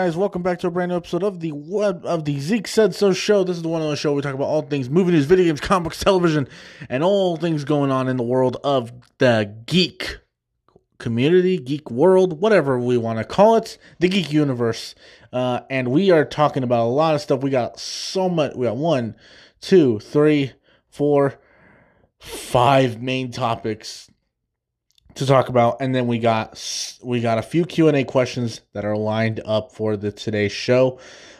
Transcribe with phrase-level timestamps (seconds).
[0.00, 0.16] Guys!
[0.16, 3.12] Welcome back to a brand new episode of the web of the Zeke Said So
[3.12, 3.44] show.
[3.44, 5.44] This is the one on the show we talk about all things movie news, video
[5.44, 6.48] games, comics, television,
[6.88, 10.20] and all things going on in the world of the geek
[10.96, 14.94] community, geek world, whatever we want to call it, the geek universe.
[15.34, 17.42] Uh, and we are talking about a lot of stuff.
[17.42, 18.54] We got so much.
[18.56, 19.16] We got one,
[19.60, 20.52] two, three,
[20.88, 21.38] four,
[22.18, 24.09] five main topics
[25.14, 28.96] to talk about and then we got we got a few q&a questions that are
[28.96, 30.98] lined up for the today's show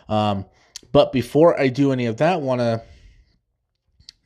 [0.08, 0.44] um,
[0.92, 2.82] but before i do any of that want to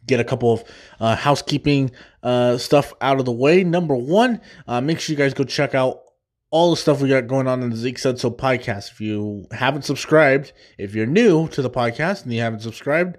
[0.07, 0.65] get a couple of
[1.01, 1.91] uh, housekeeping
[2.23, 5.75] uh, stuff out of the way number one uh, make sure you guys go check
[5.75, 6.01] out
[6.55, 8.93] all the stuff we got going on in the Zeke Said So podcast.
[8.93, 13.17] If you haven't subscribed, if you're new to the podcast and you haven't subscribed,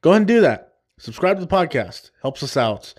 [0.00, 0.72] go ahead and do that.
[0.98, 2.12] Subscribe to the podcast.
[2.22, 2.94] Helps us out.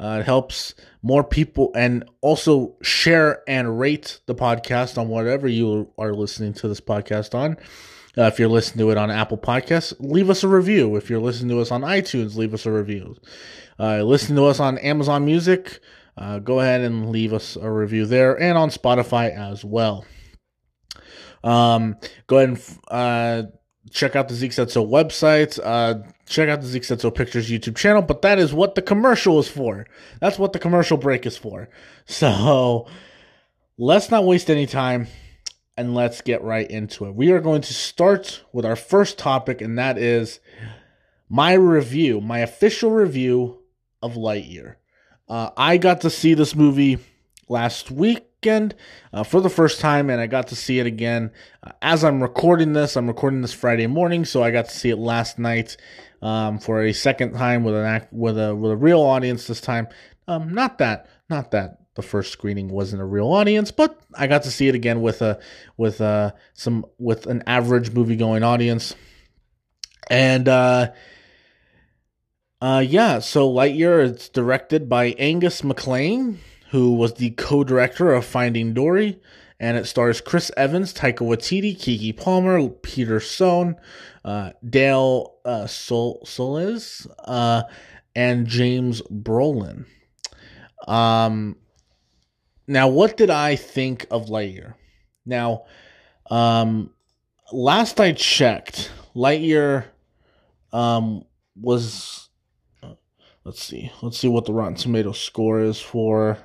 [0.00, 5.92] Uh, it helps more people and also share and rate the podcast on whatever you
[5.98, 7.56] are listening to this podcast on.
[8.16, 10.96] Uh, if you're listening to it on Apple Podcasts, leave us a review.
[10.96, 13.16] If you're listening to us on iTunes, leave us a review.
[13.78, 15.80] Uh, listen to us on Amazon Music,
[16.16, 20.04] uh, go ahead and leave us a review there and on Spotify as well.
[21.44, 23.42] Um, go ahead and uh,
[23.90, 25.58] check out the Zeke Said So website.
[25.62, 28.02] Uh, check out the Zeke Said So Pictures YouTube channel.
[28.02, 29.86] But that is what the commercial is for.
[30.20, 31.68] That's what the commercial break is for.
[32.06, 32.88] So
[33.78, 35.06] let's not waste any time
[35.76, 37.14] and let's get right into it.
[37.14, 40.40] We are going to start with our first topic, and that is
[41.28, 43.60] my review, my official review
[44.02, 44.74] of Lightyear.
[45.28, 46.98] Uh, I got to see this movie
[47.48, 48.74] last week weekend
[49.12, 51.30] uh, for the first time, and I got to see it again
[51.62, 52.96] uh, as I'm recording this.
[52.96, 55.76] I'm recording this Friday morning, so I got to see it last night
[56.22, 59.60] um, for a second time with an act with a with a real audience this
[59.60, 59.88] time.
[60.26, 64.44] Um, not that, not that the first screening wasn't a real audience, but I got
[64.44, 65.38] to see it again with a
[65.76, 68.94] with uh some with an average movie going audience,
[70.08, 70.92] and uh,
[72.62, 73.18] uh, yeah.
[73.18, 76.38] So Lightyear, it's directed by Angus MacLane
[76.70, 79.20] who was the co-director of Finding Dory,
[79.58, 83.76] and it stars Chris Evans, Taika Waititi, Keke Palmer, Peter Sohn,
[84.24, 87.64] uh, Dale uh, Sol- Solis, uh,
[88.14, 89.86] and James Brolin.
[90.86, 91.56] Um,
[92.68, 94.74] now, what did I think of Lightyear?
[95.26, 95.64] Now,
[96.30, 96.90] um,
[97.52, 99.86] last I checked, Lightyear
[100.72, 101.24] um,
[101.56, 102.28] was.
[102.80, 102.94] Uh,
[103.44, 103.90] let's see.
[104.02, 106.38] Let's see what the Rotten Tomato score is for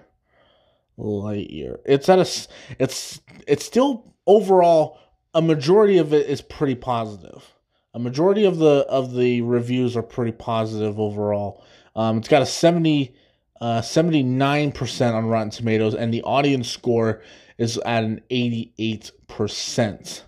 [0.97, 1.77] Lightyear.
[1.85, 2.47] It's at a
[2.79, 4.99] it's it's still overall
[5.33, 7.53] a majority of it is pretty positive.
[7.93, 11.63] A majority of the of the reviews are pretty positive overall.
[11.95, 13.15] Um, it's got a 70
[13.61, 17.21] uh, 79% on Rotten Tomatoes and the audience score
[17.57, 20.23] is at an 88%.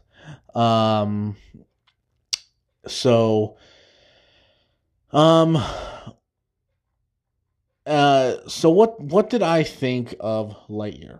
[0.55, 1.35] Um
[2.87, 3.57] so
[5.11, 5.61] um
[7.87, 11.19] uh, so what what did I think of Lightyear?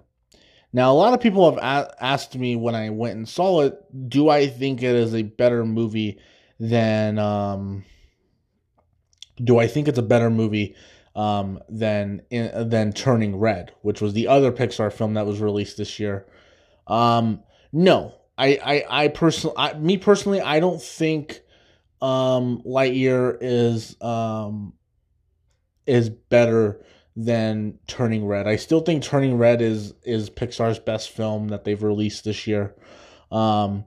[0.74, 4.10] Now, a lot of people have a- asked me when I went and saw it,
[4.10, 6.20] do I think it is a better movie
[6.60, 7.86] than um,
[9.44, 10.76] do I think it's a better movie
[11.16, 15.78] um, than in, than Turning Red, which was the other Pixar film that was released
[15.78, 16.28] this year?
[16.86, 21.42] Um, no, I I I personally, me personally, I don't think
[22.02, 24.74] um, Lightyear is um,
[25.88, 26.84] is better
[27.16, 28.48] than Turning Red.
[28.48, 32.76] I still think Turning Red is is Pixar's best film that they've released this year.
[33.32, 33.86] Um,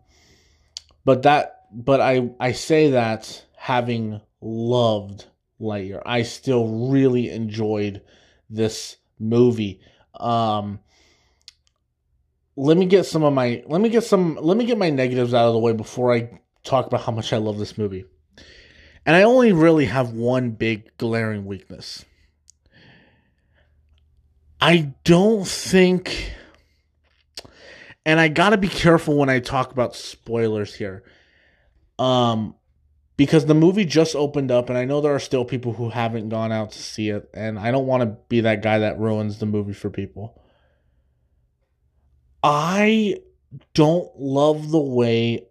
[1.05, 5.27] but that but I I say that having loved
[5.61, 8.03] Lightyear, I still really enjoyed
[8.49, 9.81] this movie.
[10.19, 10.81] Um,
[12.57, 15.33] let me get some of my let me get some let me get my negatives
[15.33, 18.05] out of the way before I talk about how much I love this movie.
[19.07, 22.05] And I only really have one big glaring weakness.
[24.61, 26.35] I don't think
[28.05, 31.03] and I got to be careful when I talk about spoilers here.
[31.99, 32.55] Um
[33.17, 36.31] because the movie just opened up and I know there are still people who haven't
[36.31, 39.39] gone out to see it and I don't want to be that guy that ruins
[39.39, 40.41] the movie for people.
[42.43, 43.17] I
[43.75, 45.47] don't love the way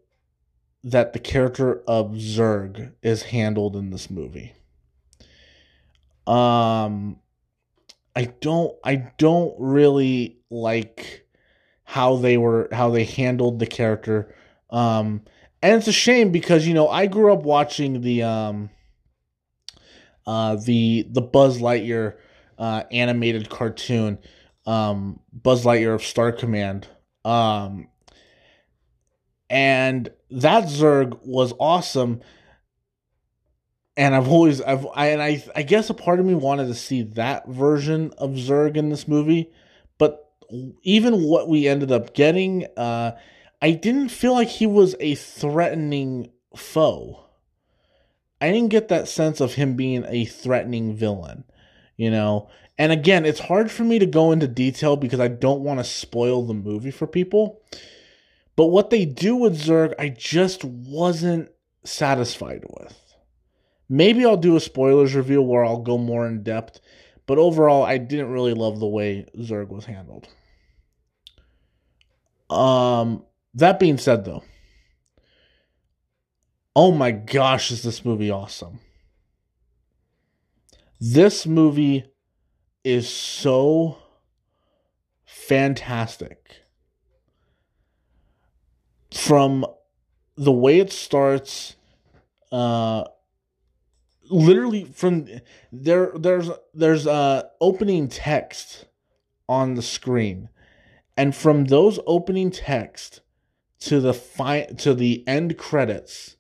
[0.84, 4.54] that the character of Zurg is handled in this movie.
[6.26, 7.20] Um
[8.16, 11.26] I don't I don't really like
[11.84, 14.36] how they were how they handled the character.
[14.70, 15.24] Um
[15.62, 18.70] and it's a shame because you know I grew up watching the um
[20.26, 22.16] uh the the Buzz Lightyear
[22.58, 24.20] uh animated cartoon
[24.66, 26.88] um Buzz Lightyear of Star Command.
[27.26, 27.88] Um
[29.50, 32.22] and that Zurg was awesome.
[33.98, 36.75] And I've always I've I and I I guess a part of me wanted to
[36.75, 39.51] see that version of Zurg in this movie,
[39.98, 40.30] but
[40.84, 43.12] even what we ended up getting, uh,
[43.62, 47.25] I didn't feel like he was a threatening foe.
[48.42, 51.44] I didn't get that sense of him being a threatening villain,
[51.98, 52.50] you know.
[52.78, 55.84] And again, it's hard for me to go into detail because I don't want to
[55.84, 57.62] spoil the movie for people.
[58.60, 61.50] But what they do with Zurg, I just wasn't
[61.86, 63.16] satisfied with.
[63.88, 66.82] Maybe I'll do a spoilers review where I'll go more in depth,
[67.26, 70.28] but overall, I didn't really love the way Zurg was handled.
[72.50, 73.24] Um,
[73.54, 74.44] that being said, though,
[76.76, 78.82] oh my gosh, is this movie awesome!
[81.00, 82.12] This movie
[82.84, 84.00] is so
[85.26, 86.59] fantastic.
[89.14, 89.66] From
[90.36, 91.76] the way it starts,
[92.52, 93.06] uh,
[94.30, 95.28] literally from
[95.72, 98.86] there, there's there's uh opening text
[99.48, 100.50] on the screen,
[101.18, 103.22] and from those opening text
[103.82, 106.36] to the fi- to the end credits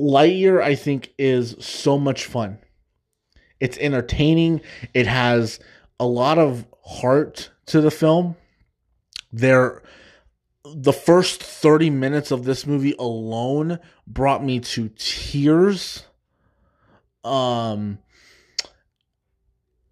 [0.00, 2.58] Lightyear I think is so much fun.
[3.60, 4.62] It's entertaining.
[4.94, 5.60] It has
[5.98, 8.36] a lot of heart to the film.
[9.32, 9.82] There
[10.64, 16.04] the first 30 minutes of this movie alone brought me to tears.
[17.24, 17.98] Um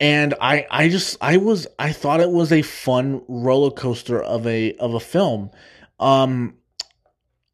[0.00, 4.46] and I I just I was I thought it was a fun roller coaster of
[4.46, 5.50] a of a film.
[5.98, 6.54] Um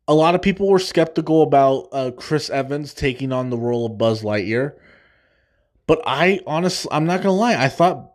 [0.07, 3.97] a lot of people were skeptical about uh, Chris Evans taking on the role of
[3.97, 4.75] Buzz Lightyear.
[5.87, 8.13] But I honestly, I'm not gonna lie, I thought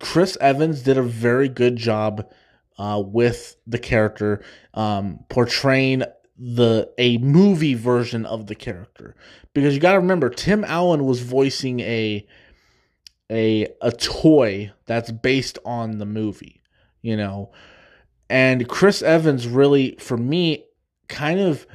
[0.00, 2.28] Chris Evans did a very good job
[2.78, 4.44] uh, with the character,
[4.74, 6.02] um, portraying
[6.38, 9.14] the a movie version of the character.
[9.54, 12.26] Because you got to remember, Tim Allen was voicing a
[13.30, 16.62] a a toy that's based on the movie,
[17.02, 17.52] you know.
[18.28, 20.64] And Chris Evans really, for me,
[21.08, 21.66] kind of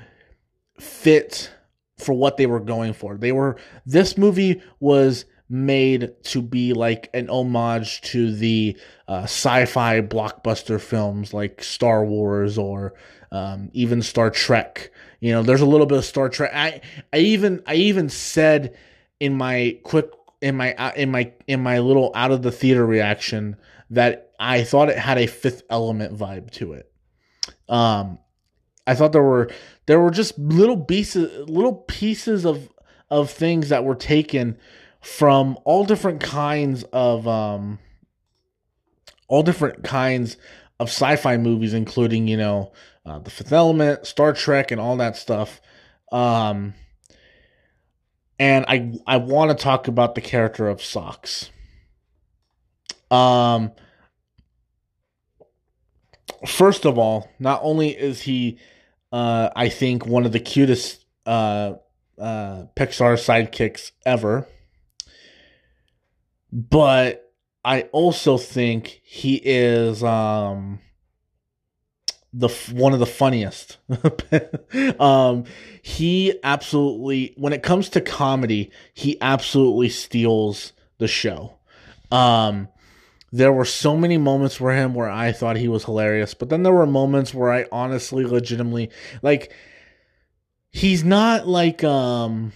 [0.79, 1.51] fit
[1.97, 3.17] for what they were going for.
[3.17, 8.77] They were this movie was made to be like an homage to the
[9.07, 12.93] uh, sci-fi blockbuster films like Star Wars or
[13.31, 14.91] um, even Star Trek.
[15.19, 16.51] You know, there's a little bit of Star Trek.
[16.53, 16.81] I
[17.13, 18.77] I even I even said
[19.19, 20.09] in my quick
[20.41, 23.57] in my uh, in my in my little out of the theater reaction
[23.89, 26.91] that I thought it had a Fifth Element vibe to it.
[27.69, 28.19] Um,
[28.87, 29.51] I thought there were
[29.85, 32.69] there were just little pieces little pieces of
[33.09, 34.57] of things that were taken
[35.01, 37.79] from all different kinds of um
[39.27, 40.37] all different kinds
[40.79, 42.71] of sci-fi movies including you know
[43.05, 45.59] uh, the fifth element star trek and all that stuff
[46.11, 46.73] um
[48.39, 51.49] and i i want to talk about the character of socks
[53.09, 53.71] um
[56.45, 58.59] first of all not only is he
[59.11, 61.73] uh, I think one of the cutest uh,
[62.17, 64.47] uh, Pixar sidekicks ever.
[66.51, 67.31] But
[67.63, 70.79] I also think he is um,
[72.33, 73.77] the one of the funniest.
[74.99, 75.45] um,
[75.81, 81.57] he absolutely, when it comes to comedy, he absolutely steals the show.
[82.11, 82.67] Um,
[83.31, 86.63] there were so many moments for him where I thought he was hilarious, but then
[86.63, 88.89] there were moments where I honestly, legitimately,
[89.21, 89.53] like,
[90.69, 92.51] he's not like, um,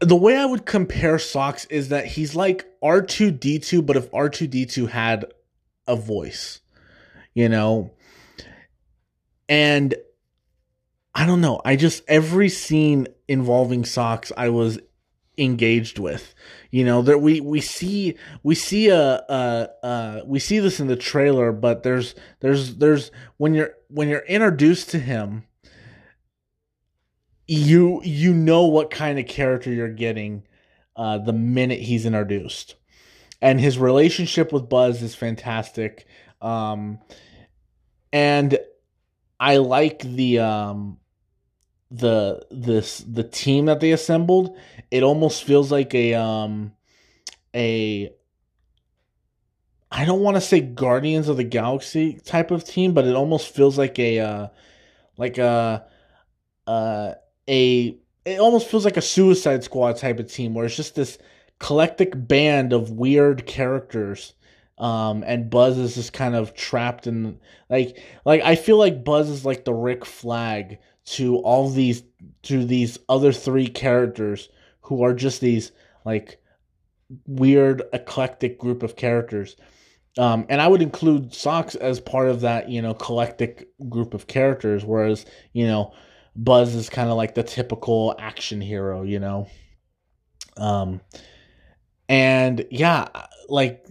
[0.00, 5.26] the way I would compare Socks is that he's like R2D2, but if R2D2 had
[5.86, 6.60] a voice,
[7.34, 7.92] you know?
[9.48, 9.94] And
[11.14, 11.60] I don't know.
[11.64, 14.78] I just, every scene involving Socks, I was
[15.38, 16.34] engaged with.
[16.70, 20.88] You know, that we we see we see a, a, a we see this in
[20.88, 25.44] the trailer, but there's there's there's when you're when you're introduced to him,
[27.46, 30.42] you you know what kind of character you're getting
[30.96, 32.74] uh, the minute he's introduced,
[33.40, 36.06] and his relationship with Buzz is fantastic.
[36.40, 36.98] Um,
[38.12, 38.58] and
[39.38, 40.98] I like the um
[41.90, 44.56] the this the team that they assembled,
[44.90, 46.72] it almost feels like a um
[47.54, 48.10] a
[49.90, 53.54] I don't want to say Guardians of the Galaxy type of team, but it almost
[53.54, 54.48] feels like a uh
[55.16, 55.86] like a
[56.66, 57.12] uh
[57.48, 61.18] a it almost feels like a Suicide Squad type of team where it's just this
[61.58, 64.34] collective band of weird characters
[64.78, 67.38] um, and Buzz is just kind of trapped in
[67.70, 72.02] like like I feel like Buzz is like the Rick Flag to all these
[72.42, 74.48] to these other three characters
[74.82, 75.72] who are just these
[76.04, 76.40] like
[77.26, 79.56] weird eclectic group of characters.
[80.18, 84.26] Um, and I would include Socks as part of that, you know, eclectic group of
[84.26, 85.92] characters, whereas, you know,
[86.36, 89.48] Buzz is kind of like the typical action hero, you know.
[90.56, 91.00] Um,
[92.08, 93.08] and yeah,
[93.48, 93.86] like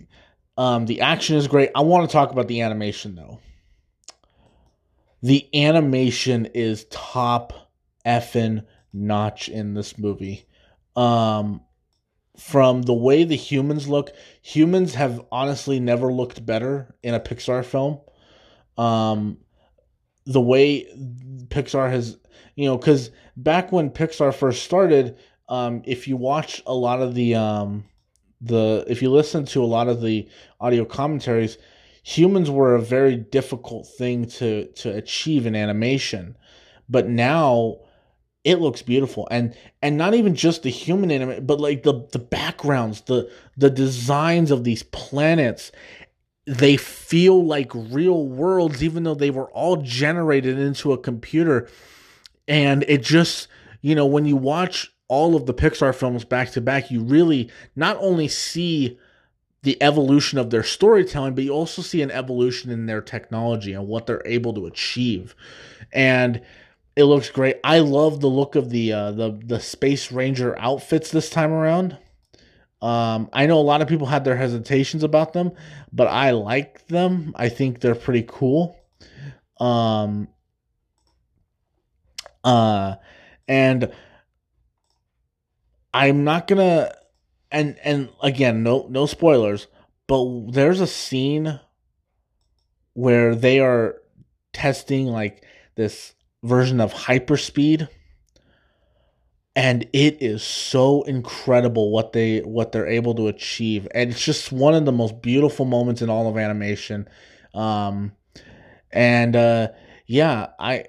[0.57, 1.71] um, the action is great.
[1.75, 3.39] I want to talk about the animation though.
[5.21, 7.71] The animation is top
[8.05, 10.45] effing notch in this movie.
[10.95, 11.61] Um,
[12.37, 14.11] from the way the humans look,
[14.41, 17.99] humans have honestly never looked better in a Pixar film.
[18.77, 19.37] Um,
[20.25, 20.85] the way
[21.47, 22.17] Pixar has,
[22.55, 25.17] you know, because back when Pixar first started,
[25.49, 27.85] um, if you watch a lot of the um,
[28.41, 30.27] the if you listen to a lot of the
[30.59, 31.57] audio commentaries,
[32.03, 36.37] humans were a very difficult thing to to achieve in animation,
[36.89, 37.77] but now
[38.45, 39.27] it looks beautiful.
[39.29, 43.69] And and not even just the human animation but like the the backgrounds the the
[43.69, 45.71] designs of these planets
[46.47, 51.67] they feel like real worlds even though they were all generated into a computer
[52.47, 53.47] and it just
[53.81, 57.49] you know when you watch all of the Pixar films back to back, you really
[57.75, 58.97] not only see
[59.61, 63.87] the evolution of their storytelling, but you also see an evolution in their technology and
[63.87, 65.35] what they're able to achieve.
[65.91, 66.41] And
[66.95, 67.57] it looks great.
[67.63, 71.97] I love the look of the uh, the the Space Ranger outfits this time around.
[72.81, 75.51] Um, I know a lot of people had their hesitations about them,
[75.91, 77.33] but I like them.
[77.35, 78.77] I think they're pretty cool.
[79.59, 80.27] Um,
[82.45, 82.95] uh,
[83.47, 83.91] and
[85.93, 86.93] I'm not gonna
[87.51, 89.67] and and again, no no spoilers,
[90.07, 91.59] but there's a scene
[92.93, 93.95] where they are
[94.53, 95.43] testing like
[95.75, 97.89] this version of hyperspeed
[99.55, 104.51] and it is so incredible what they what they're able to achieve and it's just
[104.51, 107.07] one of the most beautiful moments in all of animation.
[107.53, 108.13] Um
[108.91, 109.69] and uh
[110.07, 110.85] yeah i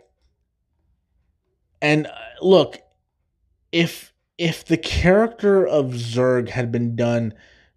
[1.87, 2.11] and uh,
[2.43, 2.81] look
[3.71, 7.33] if if the character of Zurg had been done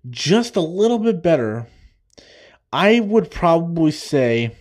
[0.10, 1.68] just a little bit better,
[2.74, 4.56] I would probably say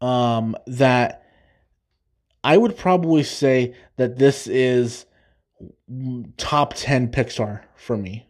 [0.00, 1.24] um, that
[2.42, 5.06] I would probably say that this is
[6.36, 8.28] top 10 Pixar for me.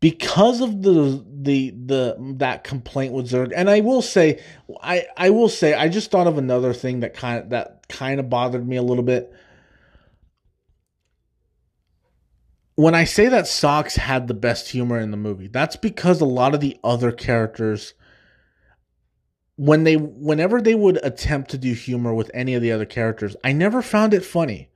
[0.00, 4.42] Because of the the the that complaint with Zurg, and I will say,
[4.82, 8.18] I I will say, I just thought of another thing that kind of that kind
[8.18, 9.32] of bothered me a little bit
[12.74, 16.26] when I say that Socks had the best humor in the movie, that's because a
[16.26, 17.94] lot of the other characters
[19.56, 23.36] when they whenever they would attempt to do humor with any of the other characters,
[23.44, 24.70] I never found it funny.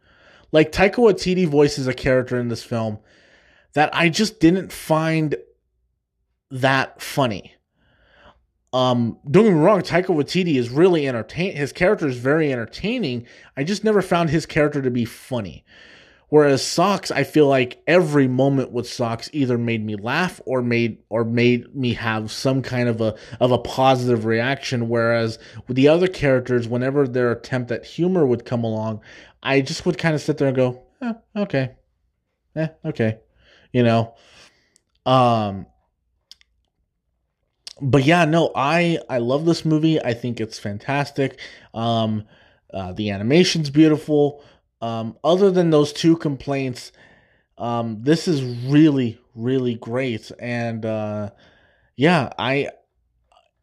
[0.53, 2.99] Like Taika Waititi voices a character in this film
[3.73, 5.35] that I just didn't find
[6.53, 7.56] that funny.
[8.77, 11.57] Um, don't get me wrong, Taika Waititi is really entertain.
[11.57, 13.27] His character is very entertaining.
[13.57, 15.65] I just never found his character to be funny.
[16.29, 20.99] Whereas Socks, I feel like every moment with Socks either made me laugh or made
[21.09, 24.91] or made me have some kind of a of a positive reaction.
[24.91, 29.01] Whereas with the other characters, whenever their attempt at humor would come along,
[29.43, 31.77] I just would kind of sit there and go, eh, okay,
[32.55, 33.21] eh, okay,
[33.73, 34.15] you know.
[35.07, 35.65] Um,
[37.81, 40.03] but yeah, no, I I love this movie.
[40.03, 41.39] I think it's fantastic.
[41.75, 42.25] Um,
[42.73, 44.43] uh, the animation's beautiful.
[44.81, 46.93] Um, other than those two complaints,
[47.59, 50.31] um, this is really, really great.
[50.39, 51.31] And uh,
[51.97, 52.71] yeah, I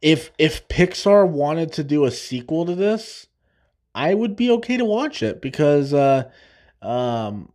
[0.01, 3.27] if if Pixar wanted to do a sequel to this,
[3.95, 6.29] I would be okay to watch it because uh,
[6.81, 7.51] um,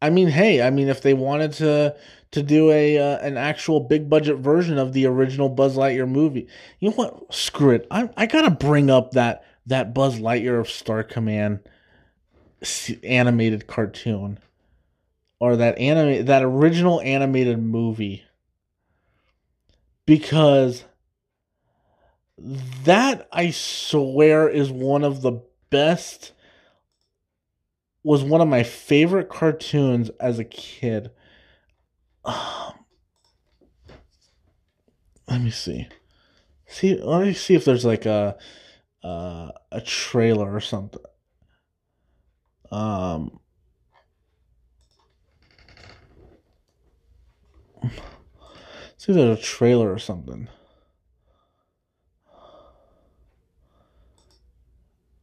[0.00, 1.96] I mean, hey, I mean, if they wanted to
[2.36, 6.46] to do a uh, an actual big budget version of the original Buzz Lightyear movie,
[6.78, 7.34] you know what?
[7.34, 7.86] Screw it.
[7.90, 11.60] I I gotta bring up that that Buzz Lightyear of Star Command
[13.02, 14.38] animated cartoon
[15.40, 18.22] or that anime that original animated movie
[20.04, 20.84] because
[22.36, 25.40] that I swear is one of the
[25.70, 26.32] best
[28.02, 31.10] was one of my favorite cartoons as a kid.
[32.26, 32.74] Um,
[35.28, 35.88] let me see.
[36.66, 38.36] See, let me see if there's like a
[39.02, 41.00] uh, a trailer or something.
[42.70, 43.40] Um,
[48.96, 50.48] It's either a trailer or something.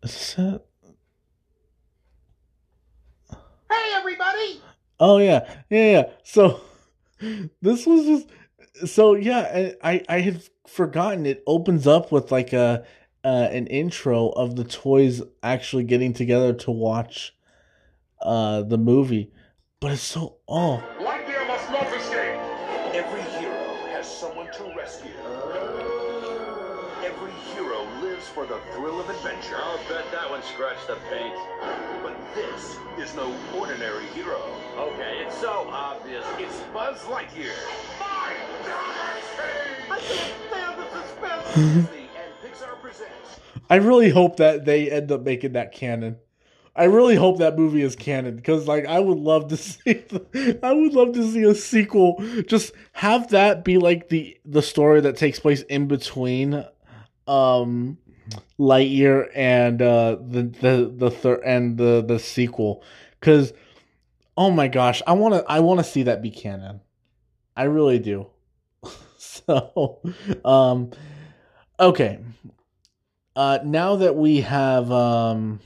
[0.04, 0.66] Is it?
[3.70, 4.62] Hey, everybody!
[5.00, 6.04] Oh yeah, yeah, yeah.
[6.24, 6.62] So
[7.62, 9.72] this was just so yeah.
[9.84, 12.86] I I had forgotten it opens up with like a
[13.24, 17.36] uh, an intro of the toys actually getting together to watch
[18.22, 19.32] uh the movie,
[19.80, 20.84] but it's so oh
[28.34, 29.58] for the thrill of adventure.
[29.58, 31.36] I'll bet that one scratched the paint.
[32.02, 34.42] But this is no ordinary hero.
[34.76, 36.26] Okay, it's so obvious.
[36.40, 37.54] It's Buzz Lightyear.
[38.00, 38.34] My
[39.92, 41.56] I can't stand the suspense!
[41.56, 43.40] Disney and Pixar presents.
[43.70, 46.18] I really hope that they end up making that canon.
[46.76, 50.04] I really hope that movie is canon because, like, I would love to see.
[50.64, 52.16] I would love to see a sequel.
[52.48, 56.66] Just have that be like the the story that takes place in between,
[57.28, 58.00] um,
[58.60, 62.84] Lightyear and uh the the the third and the the sequel.
[63.20, 63.54] Because,
[64.38, 66.82] oh my gosh, I want to I want to see that be canon.
[67.56, 68.28] I really do.
[69.18, 70.02] so,
[70.44, 70.92] um,
[71.80, 72.20] okay.
[73.36, 75.60] Uh, now that we have um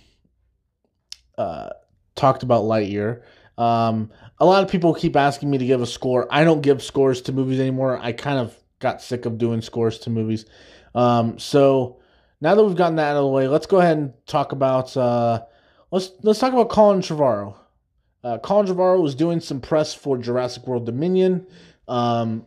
[1.37, 1.69] uh,
[2.15, 3.21] talked about Lightyear.
[3.57, 6.27] Um, a lot of people keep asking me to give a score.
[6.29, 7.97] I don't give scores to movies anymore.
[8.01, 10.45] I kind of got sick of doing scores to movies.
[10.93, 11.99] Um, so
[12.41, 14.95] now that we've gotten that out of the way, let's go ahead and talk about
[14.95, 15.43] uh,
[15.91, 17.55] let's let's talk about Colin Trevorrow.
[18.23, 21.47] Uh, Colin Trevorrow was doing some press for Jurassic World Dominion.
[21.87, 22.45] Um,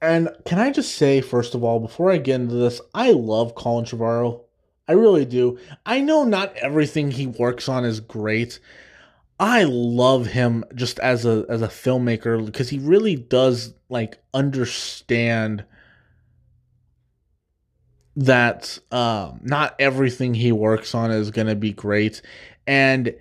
[0.00, 3.54] and can I just say, first of all, before I get into this, I love
[3.54, 4.42] Colin Trevorrow.
[4.86, 5.58] I really do.
[5.84, 8.60] I know not everything he works on is great.
[9.40, 15.64] I love him just as a as a filmmaker because he really does like understand
[18.18, 22.20] that um, not everything he works on is going to be great
[22.66, 23.14] and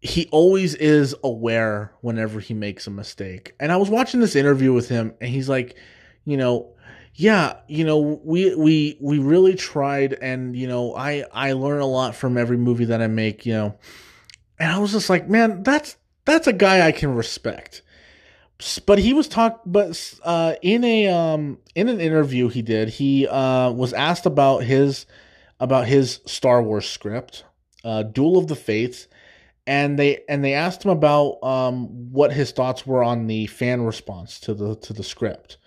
[0.00, 3.54] he always is aware whenever he makes a mistake.
[3.60, 5.76] And I was watching this interview with him and he's like,
[6.24, 6.74] you know,
[7.14, 11.86] yeah, you know, we we we really tried and you know, I I learn a
[11.86, 13.78] lot from every movie that I make, you know.
[14.58, 17.82] And I was just like, man, that's that's a guy I can respect.
[18.86, 23.26] But he was talk but uh in a um in an interview he did, he
[23.26, 25.06] uh was asked about his
[25.60, 27.44] about his Star Wars script,
[27.84, 29.08] uh Duel of the Fates,
[29.66, 33.82] and they and they asked him about um what his thoughts were on the fan
[33.82, 35.58] response to the to the script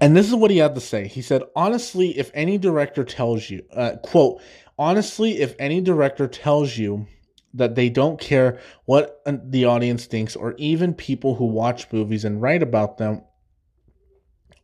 [0.00, 1.06] and this is what he had to say.
[1.06, 4.40] He said, honestly, if any director tells you, uh, quote,
[4.78, 7.06] honestly, if any director tells you
[7.54, 12.24] that they don't care what uh, the audience thinks, or even people who watch movies
[12.24, 13.22] and write about them,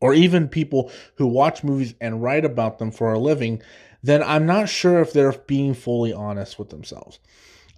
[0.01, 3.63] or even people who watch movies and write about them for a living,
[4.03, 7.19] then I'm not sure if they're being fully honest with themselves.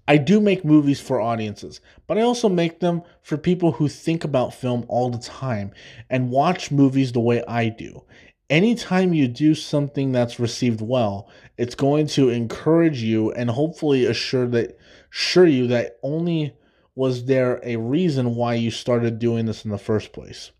[0.06, 4.24] I do make movies for audiences, but I also make them for people who think
[4.24, 5.72] about film all the time
[6.08, 8.04] and watch movies the way I do.
[8.48, 14.48] Anytime you do something that's received well, it's going to encourage you and hopefully assure
[14.48, 14.76] that
[15.12, 16.54] assure you that only
[16.94, 20.50] was there a reason why you started doing this in the first place.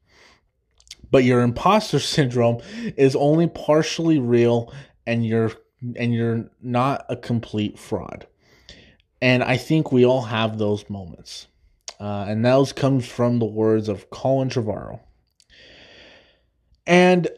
[1.10, 2.60] But your imposter syndrome
[2.96, 4.72] is only partially real
[5.06, 5.52] and you're
[5.96, 8.26] and you're not a complete fraud.
[9.22, 11.46] And I think we all have those moments.
[11.98, 15.00] Uh, and those comes from the words of Colin Trevorrow.
[16.86, 17.28] And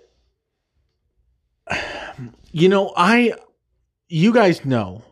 [2.53, 3.35] you know, I
[4.09, 5.03] you guys know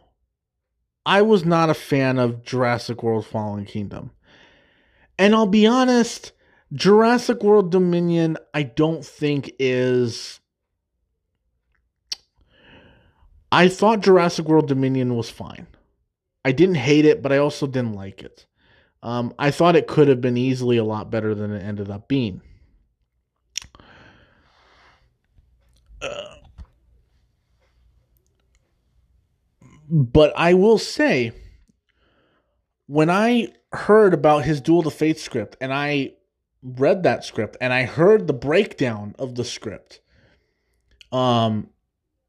[1.04, 4.10] I was not a fan of Jurassic World Fallen Kingdom.
[5.18, 6.32] And I'll be honest,
[6.72, 10.40] Jurassic World Dominion I don't think is
[13.52, 15.66] I thought Jurassic World Dominion was fine.
[16.44, 18.46] I didn't hate it, but I also didn't like it.
[19.02, 22.06] Um, I thought it could have been easily a lot better than it ended up
[22.06, 22.42] being.
[29.90, 31.32] But I will say,
[32.86, 36.12] when I heard about his Duel to Fate script and I
[36.62, 40.00] read that script and I heard the breakdown of the script,
[41.12, 41.70] um,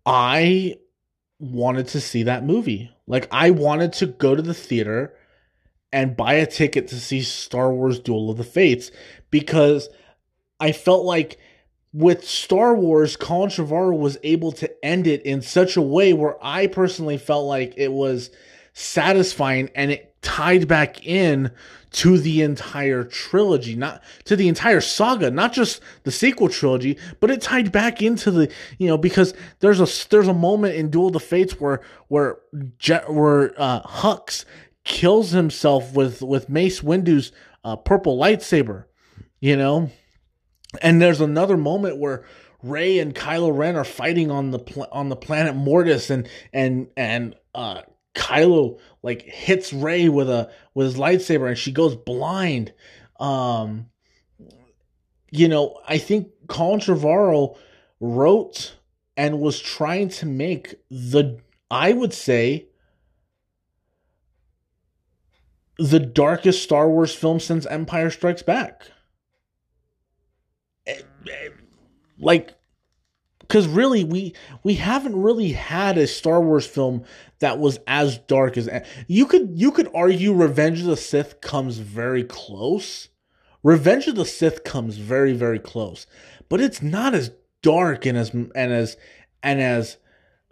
[0.05, 0.75] I
[1.39, 2.91] wanted to see that movie.
[3.07, 5.15] Like I wanted to go to the theater
[5.93, 8.91] and buy a ticket to see Star Wars Duel of the Fates
[9.29, 9.89] because
[10.59, 11.37] I felt like
[11.93, 16.37] with Star Wars, Colin Trevorrow was able to end it in such a way where
[16.41, 18.31] I personally felt like it was
[18.73, 21.51] satisfying and it tied back in
[21.91, 27.29] to the entire trilogy, not to the entire saga, not just the sequel trilogy, but
[27.29, 31.07] it tied back into the, you know, because there's a there's a moment in Duel
[31.07, 32.37] of the Fates where where
[33.09, 34.45] where uh, Hux
[34.85, 37.33] kills himself with with Mace Windu's
[37.65, 38.85] uh, purple lightsaber,
[39.41, 39.89] you know,
[40.81, 42.23] and there's another moment where
[42.63, 46.87] Rey and Kylo Ren are fighting on the pl- on the planet Mortis, and and
[46.95, 47.81] and uh,
[48.15, 52.73] Kylo like hits Rey with a with his lightsaber, and she goes blind.
[53.19, 53.87] Um,
[55.31, 57.57] you know, I think Colin Trevorrow
[57.99, 58.75] wrote
[59.17, 62.67] and was trying to make the I would say
[65.77, 68.91] the darkest Star Wars film since Empire Strikes Back.
[71.27, 71.49] Eh,
[72.19, 72.55] Like
[73.51, 77.03] because really we we haven't really had a Star Wars film
[77.39, 78.69] that was as dark as
[79.07, 83.09] you could you could argue Revenge of the Sith comes very close.
[83.61, 86.07] Revenge of the Sith comes very very close,
[86.47, 87.31] but it's not as
[87.61, 88.95] dark and as and as
[89.43, 89.97] and as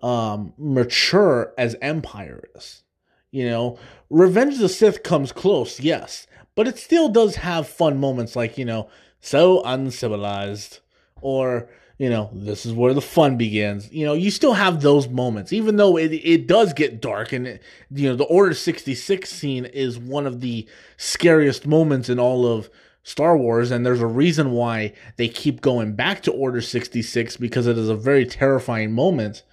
[0.03, 2.83] um mature as Empire is.
[3.31, 3.79] You know,
[4.09, 8.57] Revenge of the Sith comes close, yes, but it still does have fun moments like,
[8.57, 8.89] you know,
[9.21, 10.79] so uncivilized
[11.21, 13.91] or you know, this is where the fun begins.
[13.91, 17.33] You know, you still have those moments, even though it, it does get dark.
[17.33, 22.17] And, it, you know, the Order 66 scene is one of the scariest moments in
[22.17, 22.69] all of
[23.03, 23.69] Star Wars.
[23.69, 27.89] And there's a reason why they keep going back to Order 66 because it is
[27.89, 29.43] a very terrifying moment.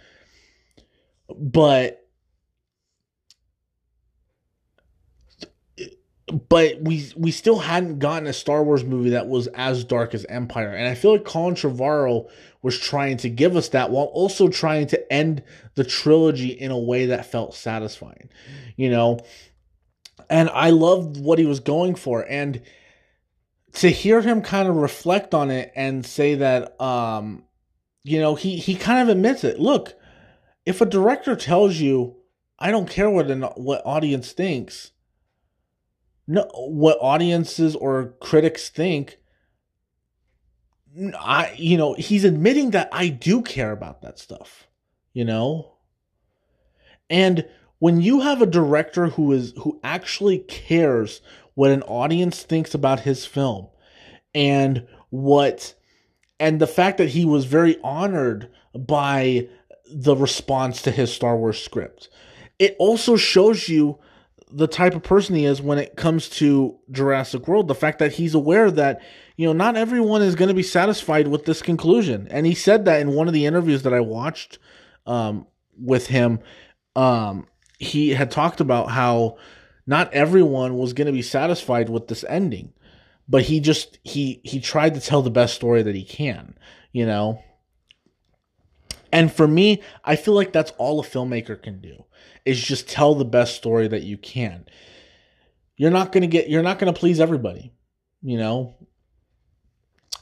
[1.37, 2.05] But
[6.48, 10.24] but we we still hadn't gotten a Star Wars movie that was as dark as
[10.24, 12.28] Empire, and I feel like Colin Trevorrow
[12.62, 15.44] was trying to give us that while also trying to end
[15.76, 18.28] the trilogy in a way that felt satisfying,
[18.76, 19.20] you know.
[20.28, 22.60] And I loved what he was going for, and
[23.74, 27.44] to hear him kind of reflect on it and say that, um,
[28.02, 29.60] you know, he he kind of admits it.
[29.60, 29.94] Look,
[30.64, 32.16] if a director tells you,
[32.58, 34.90] "I don't care what an, what audience thinks."
[36.26, 39.18] No what audiences or critics think
[41.20, 44.66] i you know he's admitting that i do care about that stuff
[45.16, 45.72] you know?
[47.08, 51.22] And when you have a director who is who actually cares
[51.54, 53.68] what an audience thinks about his film
[54.34, 55.72] and what
[56.38, 59.48] and the fact that he was very honored by
[59.90, 62.10] the response to his Star Wars script
[62.58, 63.98] it also shows you
[64.56, 67.68] the type of person he is when it comes to Jurassic World.
[67.68, 69.02] The fact that he's aware that,
[69.36, 72.26] you know, not everyone is going to be satisfied with this conclusion.
[72.30, 74.58] And he said that in one of the interviews that I watched
[75.04, 75.46] um,
[75.78, 76.40] with him.
[76.94, 79.36] Um, he had talked about how
[79.86, 82.72] not everyone was going to be satisfied with this ending.
[83.28, 86.56] But he just he he tried to tell the best story that he can,
[86.92, 87.42] you know.
[89.16, 92.05] And for me, I feel like that's all a filmmaker can do
[92.44, 94.66] is just tell the best story that you can.
[95.79, 97.72] You're not going to get you're not going to please everybody,
[98.20, 98.76] you know?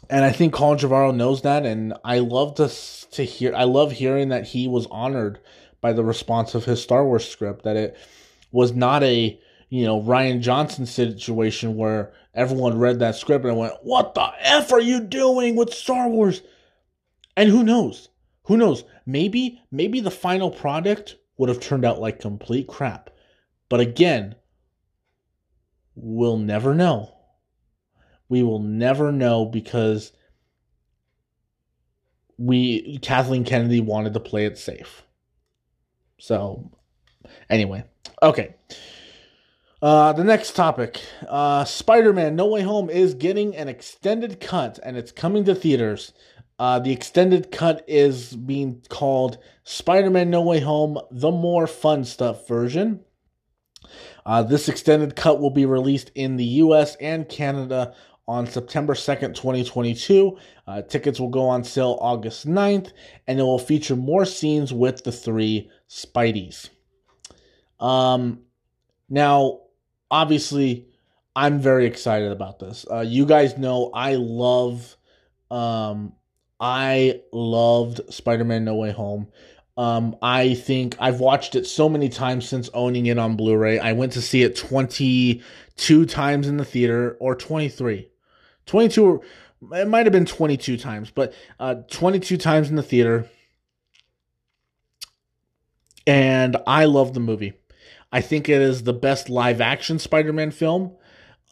[0.09, 2.69] And I think Colin Trevorrow knows that and I love to
[3.17, 5.41] to hear I love hearing that he was honored
[5.81, 7.97] by the response of his Star Wars script that it
[8.53, 13.75] was not a, you know, Rian Johnson situation where everyone read that script and went,
[13.83, 16.43] "What the f are you doing with Star Wars?"
[17.37, 18.09] And who knows?
[18.45, 18.85] Who knows?
[19.07, 23.11] Maybe maybe the final product would have turned out like complete crap.
[23.69, 24.37] But again,
[25.95, 27.15] we'll never know.
[28.29, 30.13] We will never know because
[32.39, 35.05] we Kathleen Kennedy wanted to play it safe.
[36.19, 36.71] So
[37.49, 37.85] anyway,
[38.23, 38.55] okay.
[39.81, 44.79] Uh, the next topic uh, Spider Man No Way Home is getting an extended cut
[44.83, 46.13] and it's coming to theaters.
[46.59, 52.05] Uh, the extended cut is being called Spider Man No Way Home, the more fun
[52.05, 53.01] stuff version.
[54.25, 57.95] Uh, this extended cut will be released in the US and Canada
[58.27, 60.39] on September 2nd, 2022.
[60.67, 62.93] Uh, tickets will go on sale August 9th,
[63.27, 66.71] and it will feature more scenes with the three Spideys.
[67.79, 68.41] Um,
[69.11, 69.61] now,
[70.11, 70.87] obviously,
[71.37, 72.87] I'm very excited about this.
[72.91, 74.97] Uh, you guys know I love,
[75.51, 76.15] um,
[76.61, 79.29] I loved Spider-Man: No Way Home.
[79.77, 83.81] Um, I think I've watched it so many times since owning it on Blu-ray.
[83.81, 88.09] I went to see it 22 times in the theater, or 23.
[88.67, 89.23] 22,
[89.73, 93.29] it might have been 22 times, but uh, 22 times in the theater.
[96.07, 97.55] And I love the movie.
[98.13, 100.97] I think it is the best live action Spider Man film.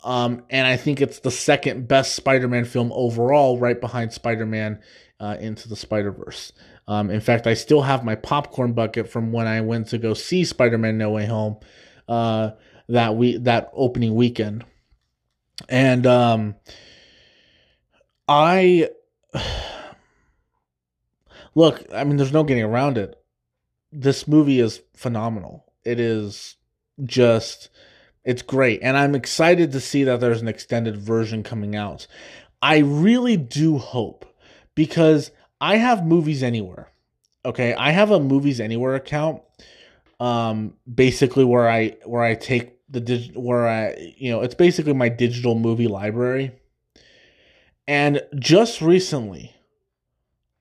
[0.05, 4.47] Um, and I think it's the second best Spider Man film overall, right behind Spider
[4.47, 4.81] Man
[5.21, 6.53] uh, Into the Spider Verse.
[6.89, 10.15] Um, in fact, I still have my popcorn bucket from when I went to go
[10.15, 11.59] see Spider Man No Way Home
[12.09, 12.51] uh,
[12.89, 14.65] that we that opening weekend.
[15.69, 16.57] And um,
[18.29, 18.89] I
[21.55, 23.19] look, I mean, there's no getting around it.
[23.93, 25.73] This movie is phenomenal.
[25.85, 26.57] It is
[27.05, 27.69] just,
[28.25, 28.81] it's great.
[28.83, 32.07] And I'm excited to see that there's an extended version coming out.
[32.61, 34.25] I really do hope
[34.75, 35.31] because
[35.61, 36.93] I have movies anywhere.
[37.45, 37.75] Okay.
[37.75, 39.43] I have a movies anywhere account.
[40.21, 44.93] Um, basically where I, where I take the dig, where I, you know, it's basically
[44.93, 46.53] my digital movie library.
[47.89, 49.53] And just recently,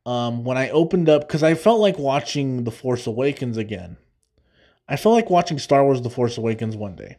[0.08, 3.98] um, when I opened up, because I felt like watching The Force Awakens again.
[4.92, 7.18] I felt like watching Star Wars The Force Awakens one day.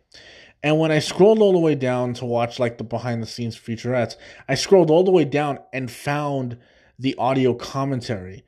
[0.63, 3.59] And when I scrolled all the way down to watch like the behind the scenes
[3.59, 6.59] featurettes, I scrolled all the way down and found
[6.99, 8.45] the audio commentary,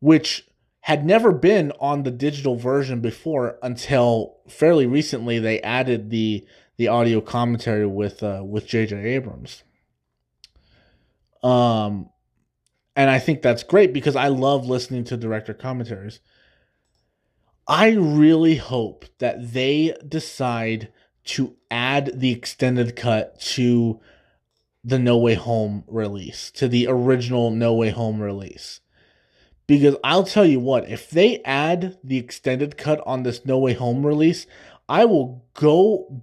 [0.00, 0.48] which
[0.80, 6.46] had never been on the digital version before until fairly recently they added the
[6.78, 9.62] the audio commentary with uh, with JJ Abrams.
[11.42, 12.08] Um
[12.96, 16.20] and I think that's great because I love listening to director commentaries.
[17.66, 20.92] I really hope that they decide
[21.24, 24.00] to add the extended cut to
[24.84, 28.80] the No Way Home release, to the original No Way Home release.
[29.68, 33.74] Because I'll tell you what, if they add the extended cut on this No Way
[33.74, 34.46] Home release,
[34.88, 36.22] I will go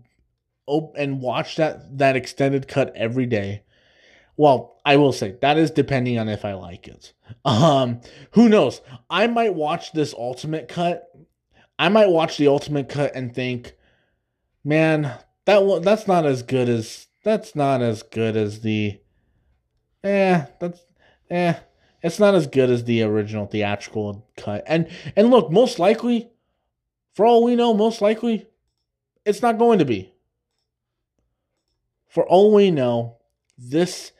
[0.67, 3.63] and watch that that extended cut every day
[4.39, 7.13] well, I will say that is depending on if I like it.
[7.45, 8.81] Um, who knows?
[9.09, 11.03] I might watch this ultimate cut.
[11.79, 13.73] I might watch the ultimate cut and think,
[14.65, 18.99] man, that that's not as good as that's not as good as the
[20.03, 20.85] eh that's
[21.29, 21.53] eh
[22.01, 24.63] it's not as good as the original theatrical cut.
[24.67, 26.29] And and look, most likely,
[27.13, 28.47] for all we know, most likely,
[29.25, 30.13] it's not going to be.
[32.09, 33.17] For all we know,
[33.57, 34.11] this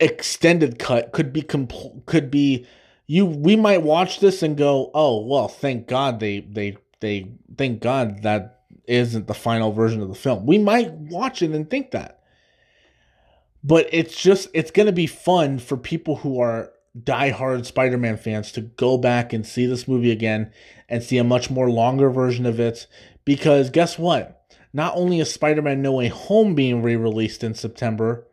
[0.00, 2.66] extended cut could be compl- could be
[3.06, 7.80] you we might watch this and go oh well thank god they they they thank
[7.80, 10.46] god that isn't the final version of the film.
[10.46, 12.20] We might watch it and think that.
[13.62, 18.52] But it's just it's going to be fun for people who are diehard spider-man fans
[18.52, 20.52] to go back and see this movie again
[20.88, 22.86] and see a much more longer version of it.
[23.24, 24.44] Because guess what?
[24.72, 28.26] Not only is spider-man no way home being re-released in september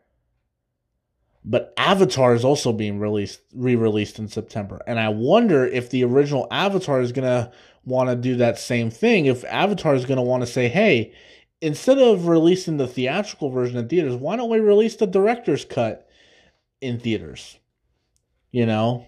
[1.45, 4.81] but Avatar is also being released re-released in September.
[4.87, 7.51] And I wonder if the original Avatar is going to
[7.85, 9.25] want to do that same thing.
[9.25, 11.13] If Avatar is going to want to say, "Hey,
[11.61, 16.07] instead of releasing the theatrical version in theaters, why don't we release the director's cut
[16.81, 17.59] in theaters?"
[18.51, 19.05] You know,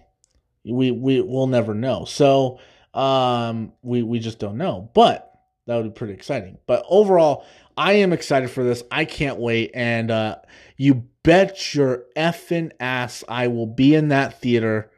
[0.64, 2.04] we we will never know.
[2.04, 2.58] So,
[2.92, 4.90] um we we just don't know.
[4.94, 5.32] But
[5.66, 6.58] that would be pretty exciting.
[6.66, 7.44] But overall,
[7.76, 8.82] I am excited for this.
[8.90, 10.36] I can't wait and uh
[10.76, 14.90] you bet your effing ass I will be in that theater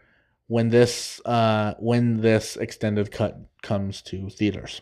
[0.49, 4.81] when this uh, when this extended cut comes to theaters.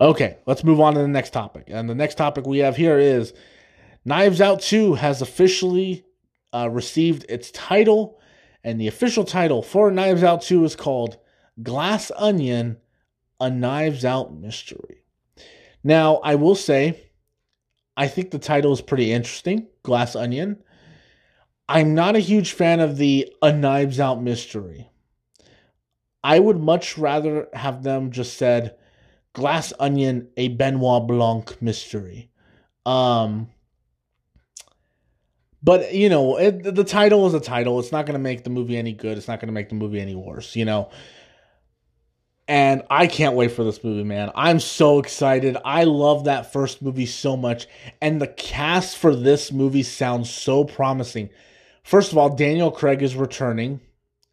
[0.00, 1.64] Okay, let's move on to the next topic.
[1.68, 3.32] And the next topic we have here is
[4.04, 6.04] Knives Out 2 has officially
[6.52, 8.18] uh, received its title,
[8.64, 11.18] and the official title for Knives Out 2 is called
[11.62, 12.78] Glass Onion
[13.40, 15.02] A Knives Out Mystery.
[15.86, 17.00] Now, I will say,
[17.96, 19.68] I think the title is pretty interesting.
[19.84, 20.64] Glass Onion.
[21.68, 24.90] I'm not a huge fan of the A Knives Out mystery.
[26.24, 28.74] I would much rather have them just said
[29.32, 32.30] Glass Onion, a Benoit Blanc mystery.
[32.84, 33.50] Um,
[35.62, 37.78] but you know, it, the title is a title.
[37.78, 39.16] It's not going to make the movie any good.
[39.16, 40.56] It's not going to make the movie any worse.
[40.56, 40.90] You know,
[42.48, 44.30] and I can't wait for this movie, man.
[44.34, 45.56] I'm so excited.
[45.64, 47.66] I love that first movie so much.
[48.00, 51.30] And the cast for this movie sounds so promising.
[51.82, 53.80] First of all, Daniel Craig is returning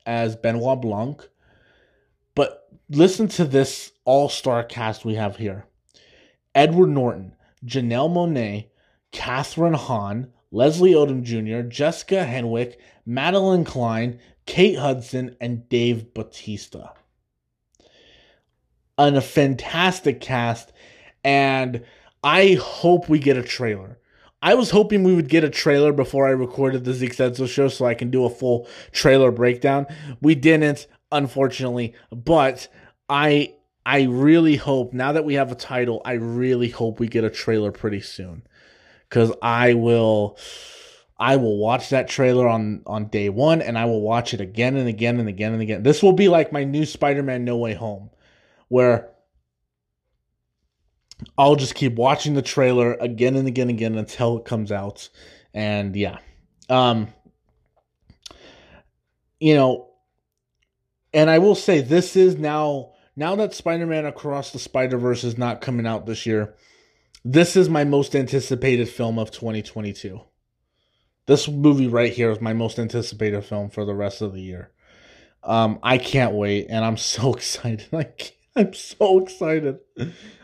[0.06, 1.28] as Benoit Blanc.
[2.36, 5.65] But listen to this all star cast we have here
[6.54, 8.67] Edward Norton, Janelle Monáe,
[9.12, 12.76] Kathryn Hahn, Leslie Odom Jr., Jessica Henwick,
[13.08, 16.13] Madelyn Cline, Kate Hudson, and Dave
[18.97, 20.71] Bautista a fantastic cast,
[21.23, 21.84] and
[22.23, 23.99] I hope we get a trailer.
[24.41, 27.69] I was hoping we would get a trailer before I recorded the Zeke Said show
[27.69, 29.88] so I can do a full trailer breakdown.
[30.21, 32.67] We didn't, unfortunately, but
[33.10, 37.23] I I really hope now that we have a title, I really hope we get
[37.23, 38.43] a trailer pretty soon.
[39.10, 40.38] Cause I will
[41.17, 44.75] I will watch that trailer on on day 1 and I will watch it again
[44.75, 45.84] and again and again and again.
[45.84, 48.10] This will be like my new Spider-Man No Way Home
[48.73, 49.12] where
[51.38, 55.09] I'll just keep watching the trailer again and again and again until it comes out.
[55.53, 56.17] And yeah.
[56.71, 57.09] Um
[59.39, 59.91] you know,
[61.13, 65.62] and I will say this is now now that Spider-Man Across the Spider-Verse is not
[65.62, 66.55] coming out this year,
[67.23, 70.19] this is my most anticipated film of 2022.
[71.27, 74.71] This movie right here is my most anticipated film for the rest of the year.
[75.43, 77.86] Um, I can't wait, and I'm so excited.
[77.93, 78.05] I
[78.55, 79.79] I'm so excited.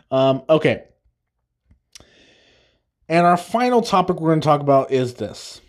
[0.10, 0.86] Um, okay.
[3.08, 5.62] And our final topic we're going to talk about is this.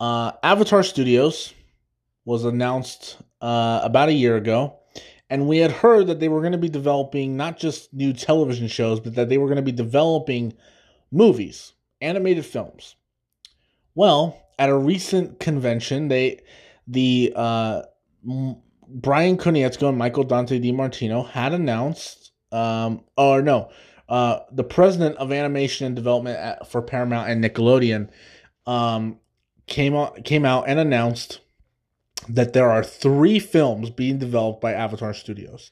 [0.00, 1.54] Uh, Avatar Studios
[2.24, 4.78] was announced uh, about a year ago,
[5.30, 8.68] and we had heard that they were going to be developing not just new television
[8.68, 10.54] shows, but that they were going to be developing
[11.10, 12.96] movies, animated films.
[13.94, 16.42] Well, at a recent convention, they
[16.86, 17.82] the uh,
[18.88, 23.70] Brian Konietzko and Michael Dante DiMartino had announced, um, or no,
[24.08, 28.10] uh, the president of animation and development at, for Paramount and Nickelodeon
[28.66, 29.18] um,
[29.66, 31.40] came out came out and announced
[32.28, 35.70] that there are three films being developed by Avatar Studios.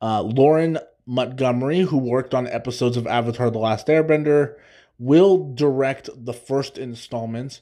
[0.00, 4.54] Uh, Lauren Montgomery, who worked on episodes of Avatar: The Last Airbender,
[4.98, 7.60] will direct the first installment.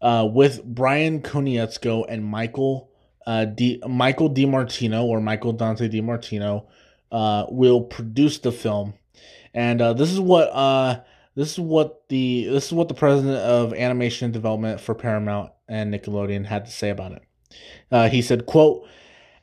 [0.00, 2.87] Uh, with Brian Konietzko and Michael
[3.28, 6.64] uh, D, Michael DiMartino or Michael Dante DiMartino
[7.12, 8.94] uh, will produce the film,
[9.52, 11.00] and uh, this is what uh,
[11.34, 15.92] this is what the this is what the president of animation development for Paramount and
[15.92, 17.22] Nickelodeon had to say about it.
[17.92, 18.88] Uh, he said, "quote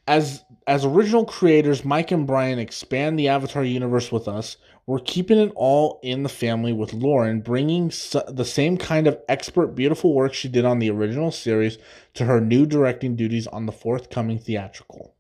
[0.08, 4.58] As as original creators, Mike and Brian expand the Avatar universe with us.
[4.88, 9.70] We're keeping it all in the family with Lauren, bringing the same kind of expert,
[9.70, 11.80] beautiful work she did on the original series
[12.14, 15.16] to her new directing duties on the forthcoming theatrical.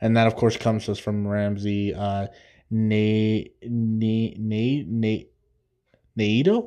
[0.00, 2.26] And that, of course, comes to us from Ramsey uh,
[2.68, 5.18] Na Na Na
[6.16, 6.60] Na.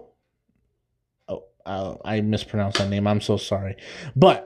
[1.28, 3.06] Oh, uh, I mispronounced that name.
[3.06, 3.76] I'm so sorry,
[4.16, 4.46] but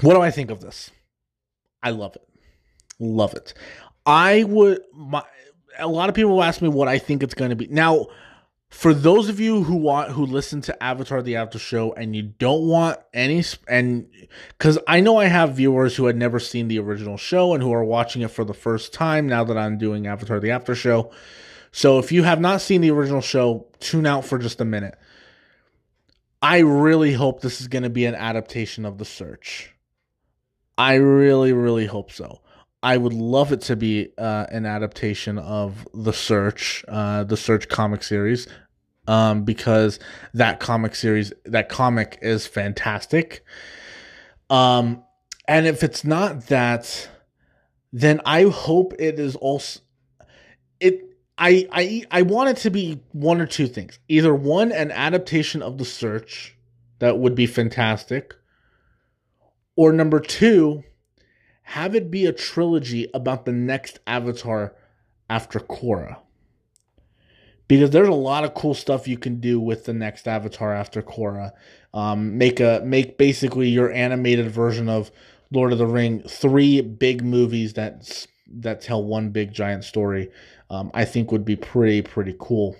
[0.00, 0.90] what do I think of this?
[1.82, 2.28] I love it.
[2.98, 3.54] Love it.
[4.06, 5.22] I would my
[5.78, 7.66] a lot of people ask me what I think it's going to be.
[7.66, 8.06] Now,
[8.68, 12.22] for those of you who want who listen to Avatar the After Show and you
[12.22, 14.08] don't want any and
[14.58, 17.72] cuz I know I have viewers who had never seen the original show and who
[17.72, 21.12] are watching it for the first time now that I'm doing Avatar the After Show.
[21.70, 24.96] So if you have not seen the original show, tune out for just a minute.
[26.42, 29.72] I really hope this is going to be an adaptation of The Search.
[30.76, 32.40] I really really hope so.
[32.84, 37.70] I would love it to be uh, an adaptation of the Search, uh, the Search
[37.70, 38.46] comic series,
[39.08, 39.98] um, because
[40.34, 43.42] that comic series, that comic is fantastic.
[44.50, 45.02] Um,
[45.48, 47.08] and if it's not that,
[47.90, 49.80] then I hope it is also
[50.78, 51.00] it.
[51.38, 53.98] I I I want it to be one or two things.
[54.08, 56.54] Either one, an adaptation of the Search
[56.98, 58.34] that would be fantastic,
[59.74, 60.84] or number two
[61.64, 64.74] have it be a trilogy about the next Avatar
[65.28, 66.18] after Korra.
[67.66, 71.02] Because there's a lot of cool stuff you can do with the next Avatar after
[71.02, 71.52] Korra.
[71.94, 75.10] Um, make a make basically your animated version of
[75.50, 80.30] Lord of the Ring, three big movies that that tell one big giant story.
[80.68, 82.76] Um, I think would be pretty pretty cool.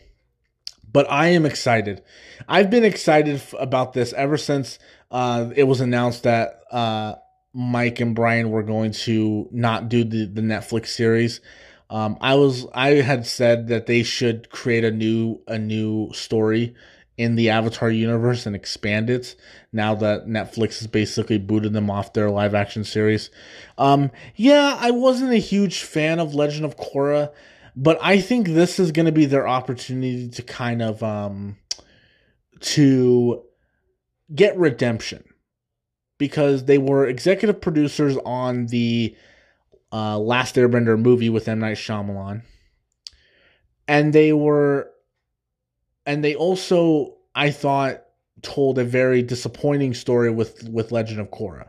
[0.93, 2.03] But I am excited.
[2.47, 4.79] I've been excited f- about this ever since
[5.11, 7.15] uh, it was announced that uh,
[7.55, 11.41] Mike and Brian were going to not do the, the Netflix series.
[11.89, 16.75] Um, I was I had said that they should create a new a new story
[17.17, 19.37] in the Avatar universe and expand it.
[19.73, 23.31] Now that Netflix has basically booted them off their live action series.
[23.79, 27.33] Um, yeah, I wasn't a huge fan of Legend of Korra,
[27.77, 31.57] but I think this is going to be their opportunity to kind of um,
[32.61, 33.45] to
[34.35, 35.23] get redemption
[36.19, 39.17] because they were executive producers on the
[39.93, 42.43] uh, Last Airbender movie with M Night Shyamalan,
[43.87, 44.91] and they were,
[46.07, 48.03] and they also, I thought,
[48.43, 51.69] told a very disappointing story with with Legend of Korra.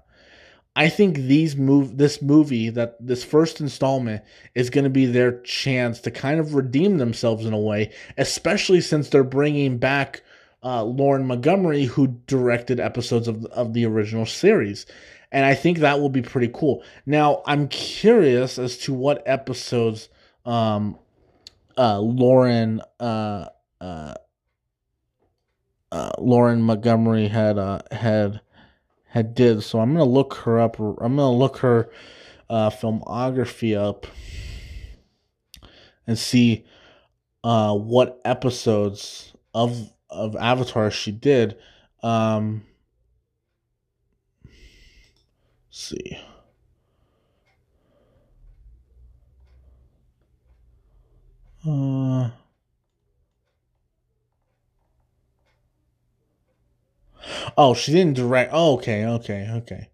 [0.76, 4.24] I think these move this movie that this first installment
[4.56, 8.82] is going to be their chance to kind of redeem themselves in a way, especially
[8.82, 10.22] since they're bringing back
[10.66, 14.88] uh, Lauren Montgomery, who directed episodes of of the original series,
[15.32, 16.84] and I think that will be pretty cool.
[17.05, 20.09] Now, I'm curious as to what episodes
[20.43, 20.97] um,
[21.78, 23.49] uh, Lauren uh,
[23.80, 24.16] uh,
[25.91, 28.41] uh, Lauren Montgomery had uh, had
[29.05, 29.61] had did.
[29.61, 30.80] So I'm gonna look her up.
[30.80, 31.91] I'm gonna look her
[32.49, 34.07] filmography up
[36.07, 36.66] and see
[37.43, 41.58] what episodes of of Avatar she did.
[42.03, 42.64] Um,
[45.70, 46.20] see.
[51.68, 52.30] Uh,
[57.58, 58.51] oh, she didn't direct.
[58.53, 59.89] Oh, okay, okay, okay.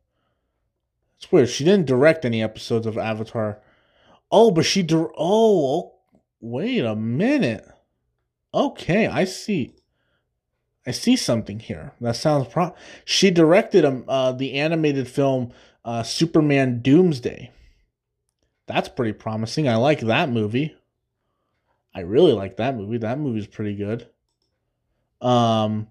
[1.17, 1.49] It's weird.
[1.49, 3.61] She didn't direct any episodes of Avatar.
[4.31, 4.83] Oh, but she.
[4.83, 5.93] Dir- oh,
[6.41, 7.65] wait a minute.
[8.53, 9.75] Okay, I see.
[10.85, 11.93] I see something here.
[12.01, 12.73] That sounds pro.
[13.05, 15.51] She directed um, uh, the animated film
[15.85, 17.51] uh, Superman Doomsday.
[18.67, 19.67] That's pretty promising.
[19.67, 20.75] I like that movie.
[21.93, 22.97] I really like that movie.
[22.97, 24.07] That movie's pretty good.
[25.19, 25.87] Um.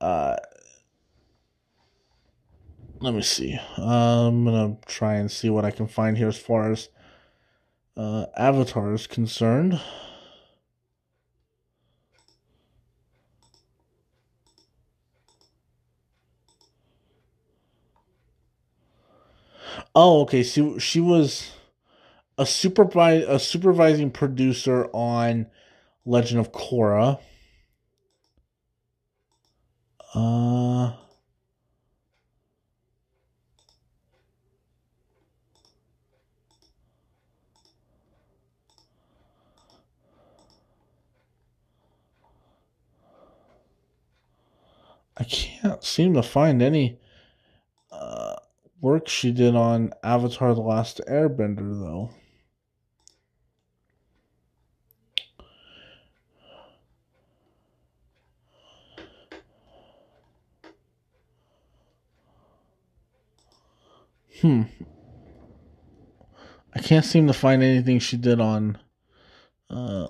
[0.00, 0.36] Uh.
[3.00, 3.58] Let me see.
[3.76, 6.88] I'm gonna try and see what I can find here as far as
[7.96, 9.80] uh, Avatar is concerned.
[19.94, 20.42] Oh, okay.
[20.42, 21.52] She she was
[22.38, 25.46] a supervise a supervising producer on
[26.06, 27.20] Legend of Korra.
[30.14, 30.92] Uh
[45.16, 46.98] I can't seem to find any
[47.90, 48.36] uh,
[48.82, 52.10] work she did on Avatar: The Last Airbender, though.
[64.42, 64.62] Hmm.
[66.74, 68.78] I can't seem to find anything she did on
[69.70, 70.08] uh,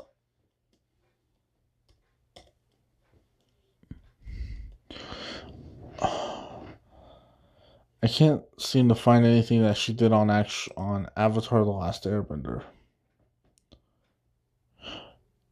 [8.02, 10.28] I can't seem to find anything that she did on
[10.76, 12.64] on Avatar: The Last Airbender.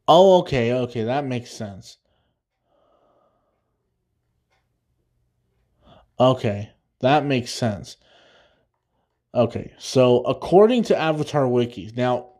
[0.09, 1.99] Oh, okay, okay, that makes sense.
[6.19, 7.97] Okay, that makes sense.
[9.33, 12.31] Okay, so according to Avatar Wiki, now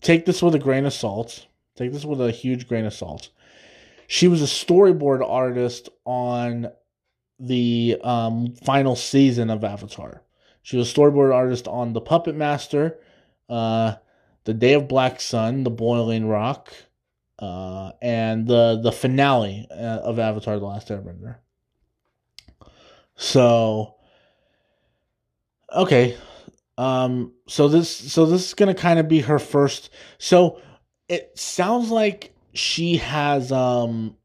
[0.00, 1.46] take this with a grain of salt.
[1.76, 3.28] Take this with a huge grain of salt.
[4.06, 6.70] She was a storyboard artist on
[7.38, 10.22] the um, final season of Avatar.
[10.62, 12.98] She was storyboard artist on The Puppet Master,
[13.48, 13.96] uh,
[14.44, 16.72] The Day of Black Sun, The Boiling Rock,
[17.38, 21.36] uh, and the the finale uh, of Avatar: The Last Airbender.
[23.16, 23.96] So,
[25.74, 26.16] okay,
[26.78, 29.90] um, so this so this is gonna kind of be her first.
[30.18, 30.60] So
[31.08, 34.16] it sounds like she has um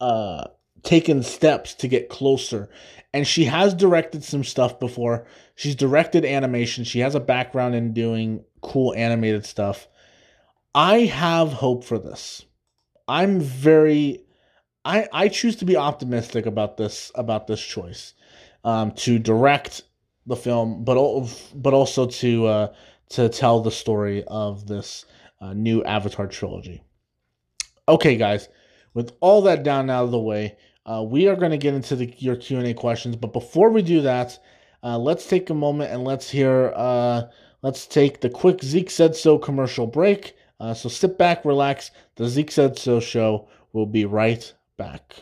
[0.00, 0.44] uh
[0.88, 2.70] taken steps to get closer.
[3.12, 5.26] And she has directed some stuff before.
[5.54, 6.84] She's directed animation.
[6.84, 9.86] She has a background in doing cool animated stuff.
[10.74, 12.46] I have hope for this.
[13.06, 14.24] I'm very
[14.82, 18.14] I I choose to be optimistic about this about this choice.
[18.64, 19.82] Um, to direct
[20.26, 20.96] the film, but
[21.54, 22.74] but also to uh,
[23.10, 25.04] to tell the story of this
[25.40, 26.82] uh, new Avatar trilogy.
[27.88, 28.48] Okay, guys,
[28.94, 30.56] with all that down out of the way,
[30.88, 33.68] uh, we are going to get into the, your Q and A questions, but before
[33.68, 34.38] we do that,
[34.82, 36.72] uh, let's take a moment and let's hear.
[36.74, 37.24] Uh,
[37.60, 40.34] let's take the quick Zeke said so commercial break.
[40.58, 41.90] Uh, so sit back, relax.
[42.16, 45.16] The Zeke said so show will be right back.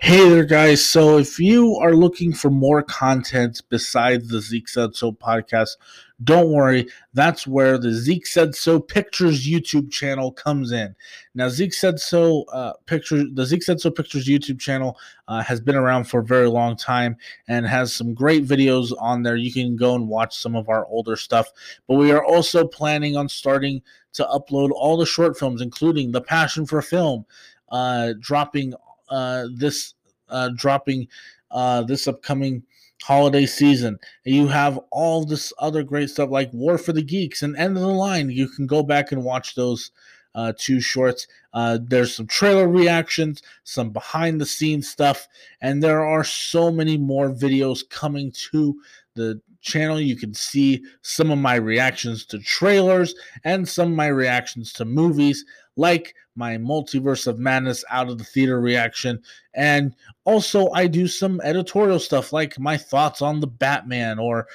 [0.00, 0.84] Hey there, guys.
[0.84, 5.76] So, if you are looking for more content besides the Zeke Said So podcast,
[6.24, 6.88] don't worry.
[7.12, 10.94] That's where the Zeke Said So Pictures YouTube channel comes in.
[11.34, 14.98] Now, Zeke Said So uh, Pictures, the Zeke Said So Pictures YouTube channel
[15.28, 17.16] uh, has been around for a very long time
[17.48, 19.36] and has some great videos on there.
[19.36, 21.48] You can go and watch some of our older stuff.
[21.86, 23.82] But we are also planning on starting
[24.14, 27.26] to upload all the short films, including The Passion for Film,
[27.70, 28.72] uh, dropping
[29.10, 29.94] uh, this
[30.30, 31.08] uh, dropping
[31.50, 32.62] uh, this upcoming
[33.06, 34.00] holiday season.
[34.24, 37.82] You have all this other great stuff like War for the Geeks and End of
[37.84, 38.30] the Line.
[38.30, 39.92] You can go back and watch those
[40.34, 41.28] uh, two shorts.
[41.54, 45.28] Uh, there's some trailer reactions, some behind the scenes stuff,
[45.60, 48.74] and there are so many more videos coming to
[49.16, 50.00] the channel.
[50.00, 53.14] You can see some of my reactions to trailers
[53.44, 55.44] and some of my reactions to movies,
[55.76, 59.20] like my Multiverse of Madness out of the theater reaction.
[59.54, 59.94] And
[60.24, 64.46] also, I do some editorial stuff like my thoughts on the Batman or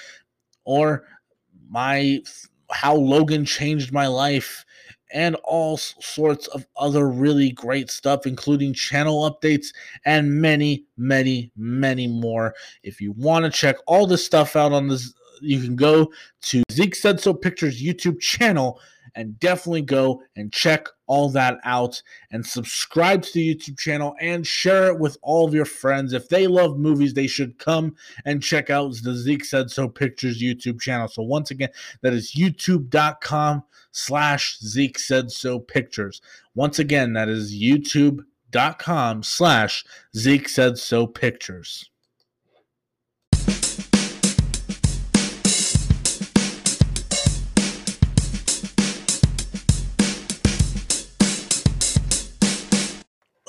[0.63, 1.03] or
[1.69, 2.21] my
[2.71, 4.65] how Logan changed my life
[5.13, 9.67] and all sorts of other really great stuff, including channel updates
[10.05, 12.53] and many, many, many more.
[12.83, 16.11] If you want to check all this stuff out on this, you can go
[16.43, 18.79] to Zeke Said So Pictures YouTube channel
[19.15, 22.01] and definitely go and check all that out
[22.31, 26.13] and subscribe to the YouTube channel and share it with all of your friends.
[26.13, 27.95] If they love movies, they should come
[28.25, 31.07] and check out the Zeke Said So Pictures YouTube channel.
[31.07, 31.69] So once again,
[32.01, 36.21] that is youtube.com slash Zeke Said So Pictures.
[36.55, 39.85] Once again, that is youtube.com slash
[40.15, 41.89] Zeke Said So Pictures.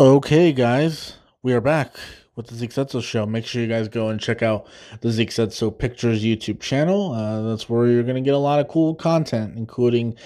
[0.01, 1.95] Okay, guys, we are back
[2.35, 3.27] with the Zeke So show.
[3.27, 4.67] Make sure you guys go and check out
[5.03, 7.13] the Zeke So Pictures YouTube channel.
[7.13, 10.17] Uh, that's where you're going to get a lot of cool content, including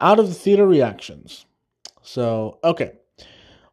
[0.00, 1.44] out of the theater reactions.
[2.02, 2.92] So, okay,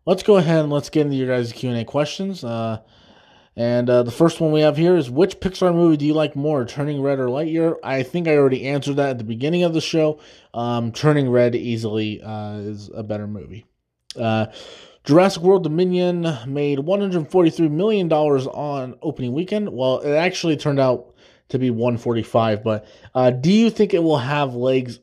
[0.08, 2.44] let's go ahead and let's get into your guys' Q and A questions.
[2.44, 2.80] Uh,
[3.56, 6.36] and uh, the first one we have here is which Pixar movie do you like
[6.36, 7.76] more, Turning Red or Lightyear?
[7.84, 10.20] I think I already answered that at the beginning of the show.
[10.56, 13.68] Um, Turning Red easily uh, is a better movie.
[14.20, 14.48] Uh,
[15.04, 19.70] Jurassic World Dominion made $143 million on opening weekend.
[19.70, 21.14] Well, it actually turned out
[21.50, 25.00] to be 145, but uh, do you think it will have legs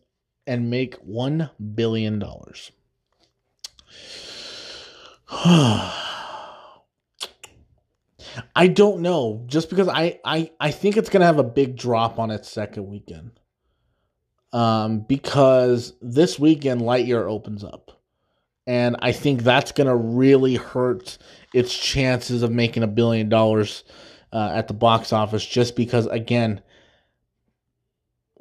[0.47, 2.23] and make $1 billion?
[8.57, 9.45] I don't know.
[9.47, 12.49] Just because I, I, I think it's going to have a big drop on its
[12.49, 13.33] second weekend.
[14.53, 18.00] Um, because this weekend Lightyear opens up
[18.71, 21.19] and I think that's going to really hurt
[21.53, 23.83] its chances of making a billion dollars
[24.33, 25.45] uh, at the box office.
[25.45, 26.63] Just because, again,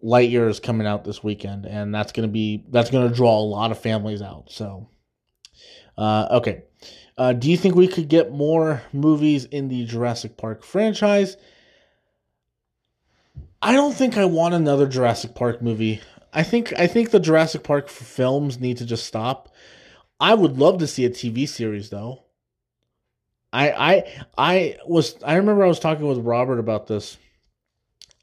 [0.03, 3.39] Lightyear is coming out this weekend, and that's going to be that's going to draw
[3.39, 4.51] a lot of families out.
[4.51, 4.87] So,
[5.97, 6.61] uh, okay,
[7.17, 11.37] uh, do you think we could get more movies in the Jurassic Park franchise?
[13.63, 16.01] I don't think I want another Jurassic Park movie.
[16.31, 19.48] I think I think the Jurassic Park films need to just stop
[20.19, 22.23] I would love to see a TV series though.
[23.51, 27.17] I I I was I remember I was talking with Robert about this.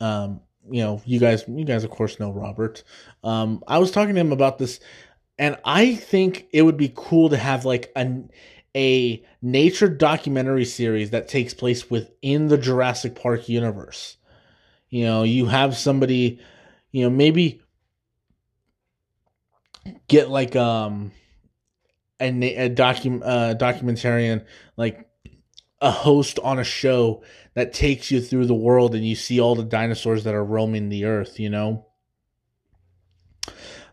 [0.01, 0.41] Um,
[0.71, 2.85] you know, you guys you guys of course know Robert.
[3.25, 4.81] Um, I was talking to him about this
[5.39, 8.25] and I think it would be cool to have like a
[8.77, 14.17] a nature documentary series that takes place within the Jurassic Park universe.
[14.91, 16.41] You know, you have somebody,
[16.93, 17.63] you know, maybe
[20.09, 21.13] get like um
[22.21, 24.45] a, a docu, uh, documentarian
[24.77, 25.09] like
[25.81, 27.23] a host on a show
[27.55, 30.89] that takes you through the world and you see all the dinosaurs that are roaming
[30.89, 31.87] the earth you know?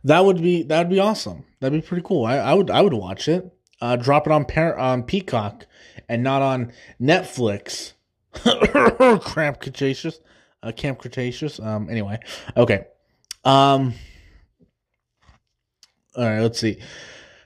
[0.04, 1.46] That would be that would be awesome.
[1.60, 2.26] That'd be pretty cool.
[2.26, 3.50] I, I would i would watch it.
[3.82, 5.66] Uh, drop it on par- on peacock
[6.10, 7.94] and not on netflix.
[8.34, 10.20] Cramp cretaceous
[10.62, 11.60] uh, camp cretaceous.
[11.60, 12.20] Um anyway
[12.58, 12.86] okay.
[13.46, 13.94] Um
[16.16, 16.80] all right let's see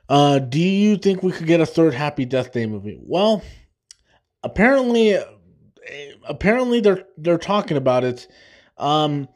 [0.10, 2.98] uh, do you think we could get a third Happy Death Day movie?
[3.02, 3.44] Well,
[4.44, 5.18] apparently,
[6.28, 8.28] apparently they're they're talking about it.
[8.78, 9.28] Um,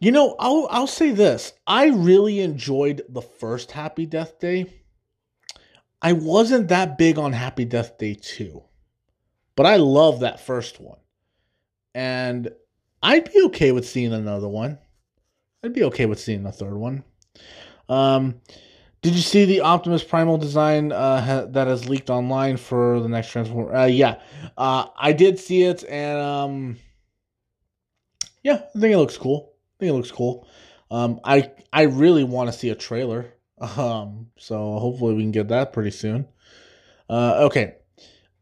[0.00, 4.66] you know, I'll I'll say this: I really enjoyed the first Happy Death Day.
[6.00, 8.64] I wasn't that big on Happy Death Day two,
[9.54, 10.98] but I love that first one,
[11.94, 12.50] and
[13.02, 14.78] I'd be okay with seeing another one.
[15.62, 17.04] I'd be okay with seeing a third one.
[17.88, 18.40] Um,
[19.02, 23.08] did you see the Optimus Primal design uh, ha- that has leaked online for the
[23.08, 23.74] next Transformer?
[23.74, 24.20] Uh, yeah,
[24.56, 26.76] uh, I did see it, and um,
[28.44, 29.52] yeah, I think it looks cool.
[29.54, 30.46] I think it looks cool.
[30.90, 33.26] Um, I I really want to see a trailer.
[33.62, 36.26] Um, so hopefully we can get that pretty soon.
[37.08, 37.76] Uh, okay.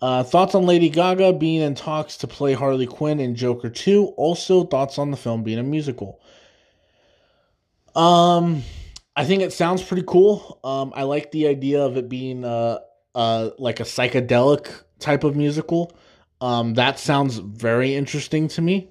[0.00, 4.14] Uh, thoughts on Lady Gaga being in talks to play Harley Quinn in Joker 2.
[4.16, 6.22] Also, thoughts on the film being a musical.
[7.94, 8.62] Um,
[9.20, 10.58] I think it sounds pretty cool.
[10.64, 12.78] Um, I like the idea of it being uh,
[13.14, 15.92] uh, like a psychedelic type of musical.
[16.40, 18.90] Um, that sounds very interesting to me.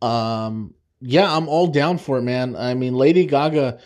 [0.00, 0.72] Um,
[1.02, 2.56] yeah, I'm all down for it, man.
[2.56, 3.78] I mean, Lady Gaga.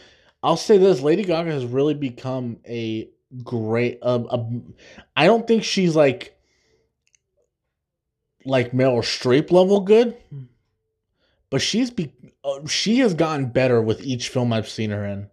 [0.45, 3.11] I'll say this: Lady Gaga has really become a
[3.43, 3.99] great.
[4.01, 4.47] Uh, a,
[5.17, 6.39] I don't think she's like
[8.45, 10.17] like Meryl Streep level good,
[11.51, 12.13] but she's be
[12.45, 15.29] uh, she has gotten better with each film I've seen her in.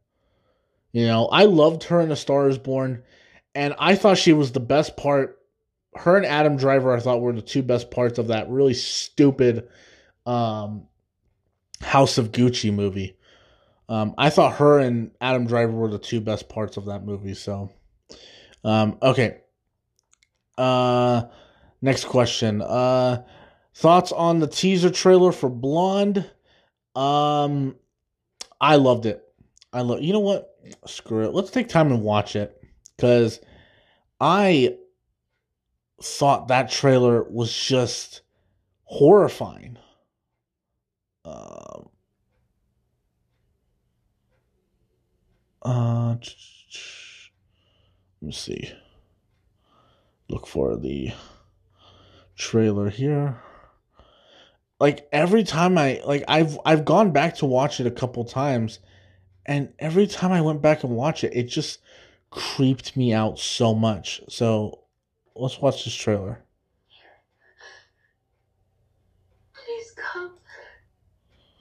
[0.97, 3.03] You know, I loved her in A Star Is Born,
[3.53, 5.37] and I thought she was the best part.
[5.93, 9.67] Her and Adam Driver, I thought were the two best parts of that really stupid
[10.25, 10.87] um,
[11.81, 13.15] House of Gucci movie.
[13.87, 17.35] Um, I thought her and Adam Driver were the two best parts of that movie.
[17.35, 17.69] So,
[18.63, 19.41] um, okay.
[20.57, 21.25] Uh,
[21.79, 22.63] next question.
[22.63, 23.23] Uh,
[23.75, 26.27] thoughts on the teaser trailer for Blonde?
[26.95, 27.75] Um,
[28.59, 29.23] I loved it.
[29.71, 30.01] I love.
[30.01, 30.56] You know what?
[30.85, 31.33] Screw it.
[31.33, 32.61] Let's take time and watch it
[32.95, 33.39] because
[34.19, 34.77] I
[36.01, 38.21] thought that trailer was just
[38.83, 39.77] horrifying.
[41.25, 41.89] Um,
[45.61, 46.25] uh, let
[48.21, 48.71] me see.
[50.29, 51.11] Look for the
[52.35, 53.41] trailer here.
[54.79, 58.79] Like every time I like I've I've gone back to watch it a couple times
[59.47, 61.79] and every time I went back and watched it, it just
[62.29, 64.21] creeped me out so much.
[64.27, 64.79] So
[65.35, 66.39] let's watch this trailer.
[69.53, 70.37] Please come.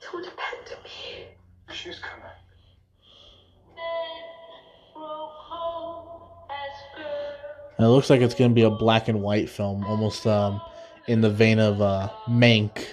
[0.02, 1.28] Don't abandon me.
[1.72, 2.30] She's coming.
[7.78, 10.60] And it looks like it's gonna be a black and white film, almost um
[11.06, 12.86] in the vein of uh Mank.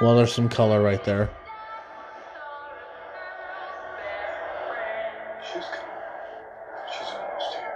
[0.00, 1.36] Well, there's some color right there.
[5.52, 5.96] She's coming.
[6.92, 7.72] She's almost here.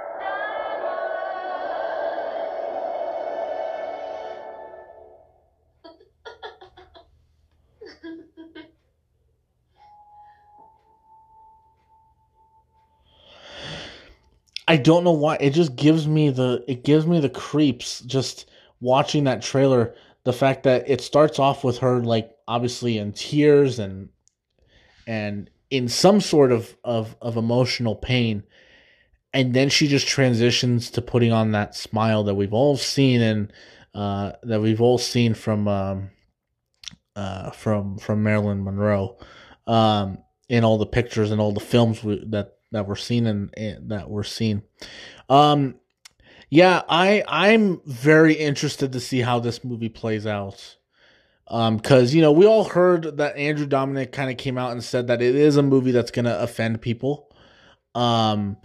[14.68, 15.36] I don't know why.
[15.40, 18.50] It just gives me the it gives me the creeps just
[18.80, 19.94] watching that trailer.
[20.24, 24.10] The fact that it starts off with her like obviously in tears and
[25.06, 28.44] and in some sort of of, of emotional pain,
[29.32, 33.52] and then she just transitions to putting on that smile that we've all seen and
[33.94, 36.10] uh, that we've all seen from um,
[37.16, 39.18] uh, from from Marilyn Monroe
[39.66, 40.18] um,
[40.48, 43.90] in all the pictures and all the films we, that that we're seeing and, and
[43.90, 44.62] that we're seeing.
[45.28, 45.76] Um,
[46.52, 50.76] yeah, I I'm very interested to see how this movie plays out.
[51.48, 54.84] Um, because you know we all heard that Andrew Dominik kind of came out and
[54.84, 57.34] said that it is a movie that's gonna offend people.
[57.94, 58.58] Um,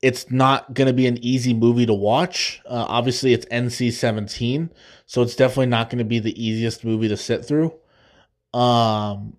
[0.00, 2.62] it's not gonna be an easy movie to watch.
[2.64, 4.70] Uh, obviously, it's NC seventeen,
[5.04, 7.74] so it's definitely not gonna be the easiest movie to sit through.
[8.54, 9.36] Um,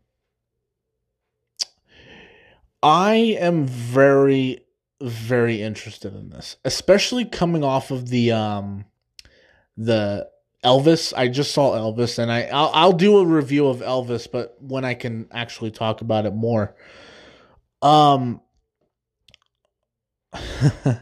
[2.83, 4.66] I am very,
[5.01, 8.85] very interested in this, especially coming off of the um,
[9.75, 10.29] the
[10.63, 11.13] Elvis.
[11.15, 14.85] I just saw Elvis, and I I'll, I'll do a review of Elvis, but when
[14.85, 16.75] I can actually talk about it more.
[17.81, 18.41] Um.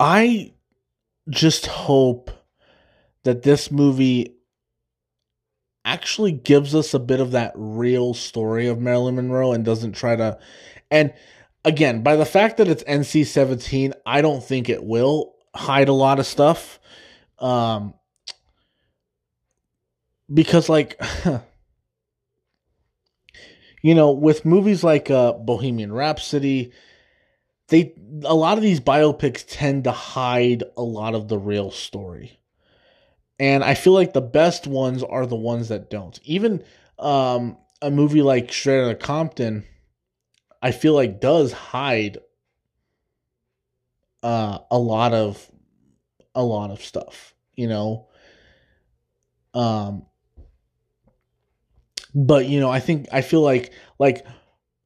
[0.00, 0.52] I
[1.28, 2.30] just hope
[3.22, 4.34] that this movie
[5.84, 10.16] actually gives us a bit of that real story of Marilyn Monroe and doesn't try
[10.16, 10.38] to
[10.92, 11.12] and
[11.64, 16.20] again, by the fact that it's NC-17, I don't think it will hide a lot
[16.20, 16.78] of stuff.
[17.38, 17.94] Um
[20.32, 21.00] because like
[23.82, 26.72] you know, with movies like uh Bohemian Rhapsody,
[27.68, 32.38] they a lot of these biopics tend to hide a lot of the real story.
[33.38, 36.20] And I feel like the best ones are the ones that don't.
[36.22, 36.62] Even
[36.98, 39.64] um, a movie like Straight Outta Compton,
[40.62, 42.18] I feel like does hide
[44.22, 45.50] uh, a lot of
[46.34, 48.08] a lot of stuff, you know.
[49.52, 50.06] Um,
[52.14, 54.24] but you know, I think I feel like like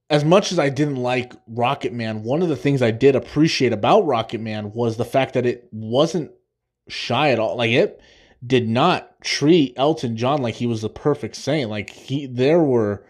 [0.09, 4.05] as much as I didn't like Rocketman, one of the things I did appreciate about
[4.05, 6.31] Rocketman was the fact that it wasn't
[6.89, 7.57] shy at all.
[7.57, 8.01] Like it
[8.47, 11.69] did not treat Elton John like he was the perfect saint.
[11.69, 13.05] Like he, there were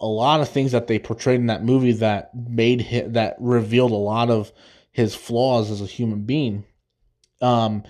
[0.00, 3.92] a lot of things that they portrayed in that movie that made him that revealed
[3.92, 4.52] a lot of
[4.92, 6.64] his flaws as a human being.
[7.40, 7.84] Um,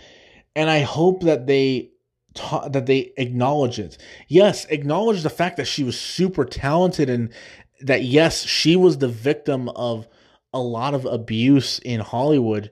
[0.57, 1.91] and I hope that they
[2.35, 3.99] ta- that they acknowledge it.
[4.27, 7.31] Yes, acknowledge the fact that she was super talented and
[7.83, 10.09] that yes, she was the victim of
[10.53, 12.71] a lot of abuse in Hollywood,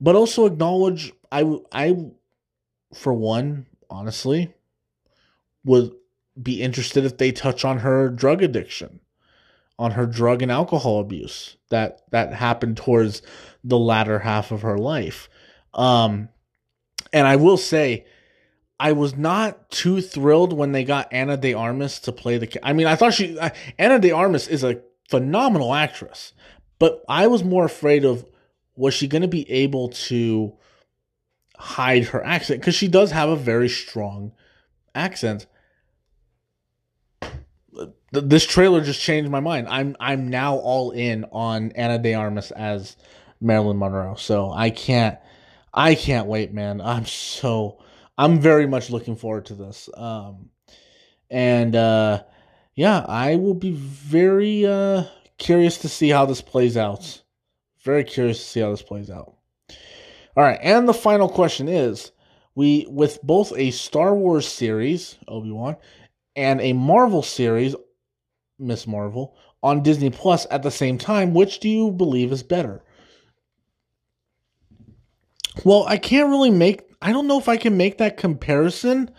[0.00, 1.96] but also acknowledge I I
[2.94, 4.54] for one, honestly,
[5.64, 5.92] would
[6.40, 9.00] be interested if they touch on her drug addiction,
[9.78, 13.22] on her drug and alcohol abuse that that happened towards
[13.64, 15.28] the latter half of her life.
[15.74, 16.28] Um,
[17.12, 18.06] and I will say,
[18.78, 22.58] I was not too thrilled when they got Ana de Armas to play the.
[22.62, 23.38] I mean, I thought she
[23.78, 26.32] Ana de Armas is a phenomenal actress,
[26.78, 28.26] but I was more afraid of
[28.76, 30.52] was she going to be able to
[31.56, 34.32] hide her accent because she does have a very strong
[34.94, 35.46] accent.
[38.12, 39.66] This trailer just changed my mind.
[39.68, 42.96] I'm I'm now all in on Ana de Armas as
[43.40, 44.14] Marilyn Monroe.
[44.14, 45.18] So I can't
[45.74, 46.80] I can't wait, man.
[46.80, 47.82] I'm so
[48.16, 49.88] I'm very much looking forward to this.
[49.94, 50.50] Um
[51.30, 52.22] and uh
[52.74, 55.04] yeah, I will be very uh
[55.38, 57.22] curious to see how this plays out.
[57.82, 59.34] Very curious to see how this plays out.
[60.36, 62.12] All right, and the final question is
[62.54, 65.76] we with both a Star Wars series, Obi-Wan,
[66.36, 67.74] and a Marvel series,
[68.58, 72.82] Miss Marvel, on Disney Plus at the same time, which do you believe is better?
[75.64, 79.10] Well, I can't really make I don't know if I can make that comparison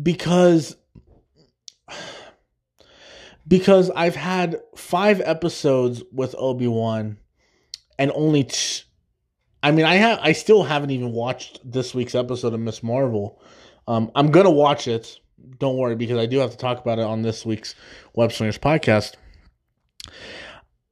[0.00, 0.76] because
[3.48, 7.18] because I've had 5 episodes with Obi-Wan
[7.98, 8.82] and only t-
[9.62, 13.40] I mean, I have I still haven't even watched this week's episode of Miss Marvel.
[13.88, 15.18] Um, I'm gonna watch it.
[15.58, 17.74] Don't worry, because I do have to talk about it on this week's
[18.14, 19.14] Web Slingers podcast.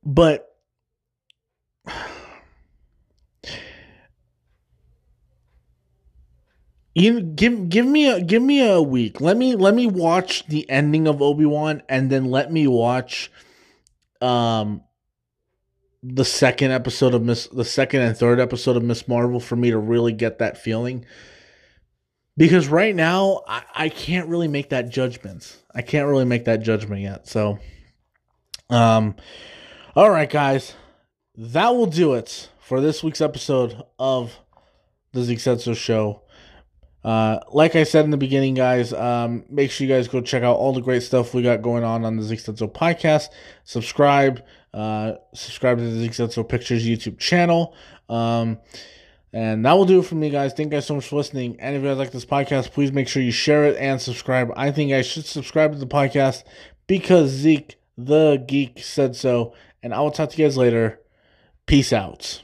[0.05, 0.48] But
[6.94, 9.20] you give give me a give me a week.
[9.20, 13.30] Let me let me watch the ending of Obi Wan, and then let me watch
[14.20, 14.82] um
[16.02, 19.70] the second episode of Miss the second and third episode of Miss Marvel for me
[19.70, 21.07] to really get that feeling.
[22.37, 25.62] Because right now I, I can't really make that judgment.
[25.74, 27.28] I can't really make that judgment yet.
[27.28, 27.59] So
[28.70, 29.16] um
[29.95, 30.74] all right guys.
[31.37, 34.39] That will do it for this week's episode of
[35.12, 36.22] the Zeke So show.
[37.05, 40.43] Uh, like I said in the beginning, guys, um, make sure you guys go check
[40.43, 43.28] out all the great stuff we got going on on the Zeke Said podcast.
[43.64, 47.74] Subscribe, uh, subscribe to the Zeke Said Pictures YouTube channel.
[48.09, 48.59] Um,
[49.35, 50.53] and that will do it for me, guys.
[50.53, 51.57] Thank you guys so much for listening.
[51.59, 54.53] And if you guys like this podcast, please make sure you share it and subscribe.
[54.55, 56.45] I think I should subscribe to the podcast
[56.87, 59.53] because Zeke, the geek, said so.
[59.82, 61.01] And I will talk to you guys later.
[61.66, 62.43] Peace out.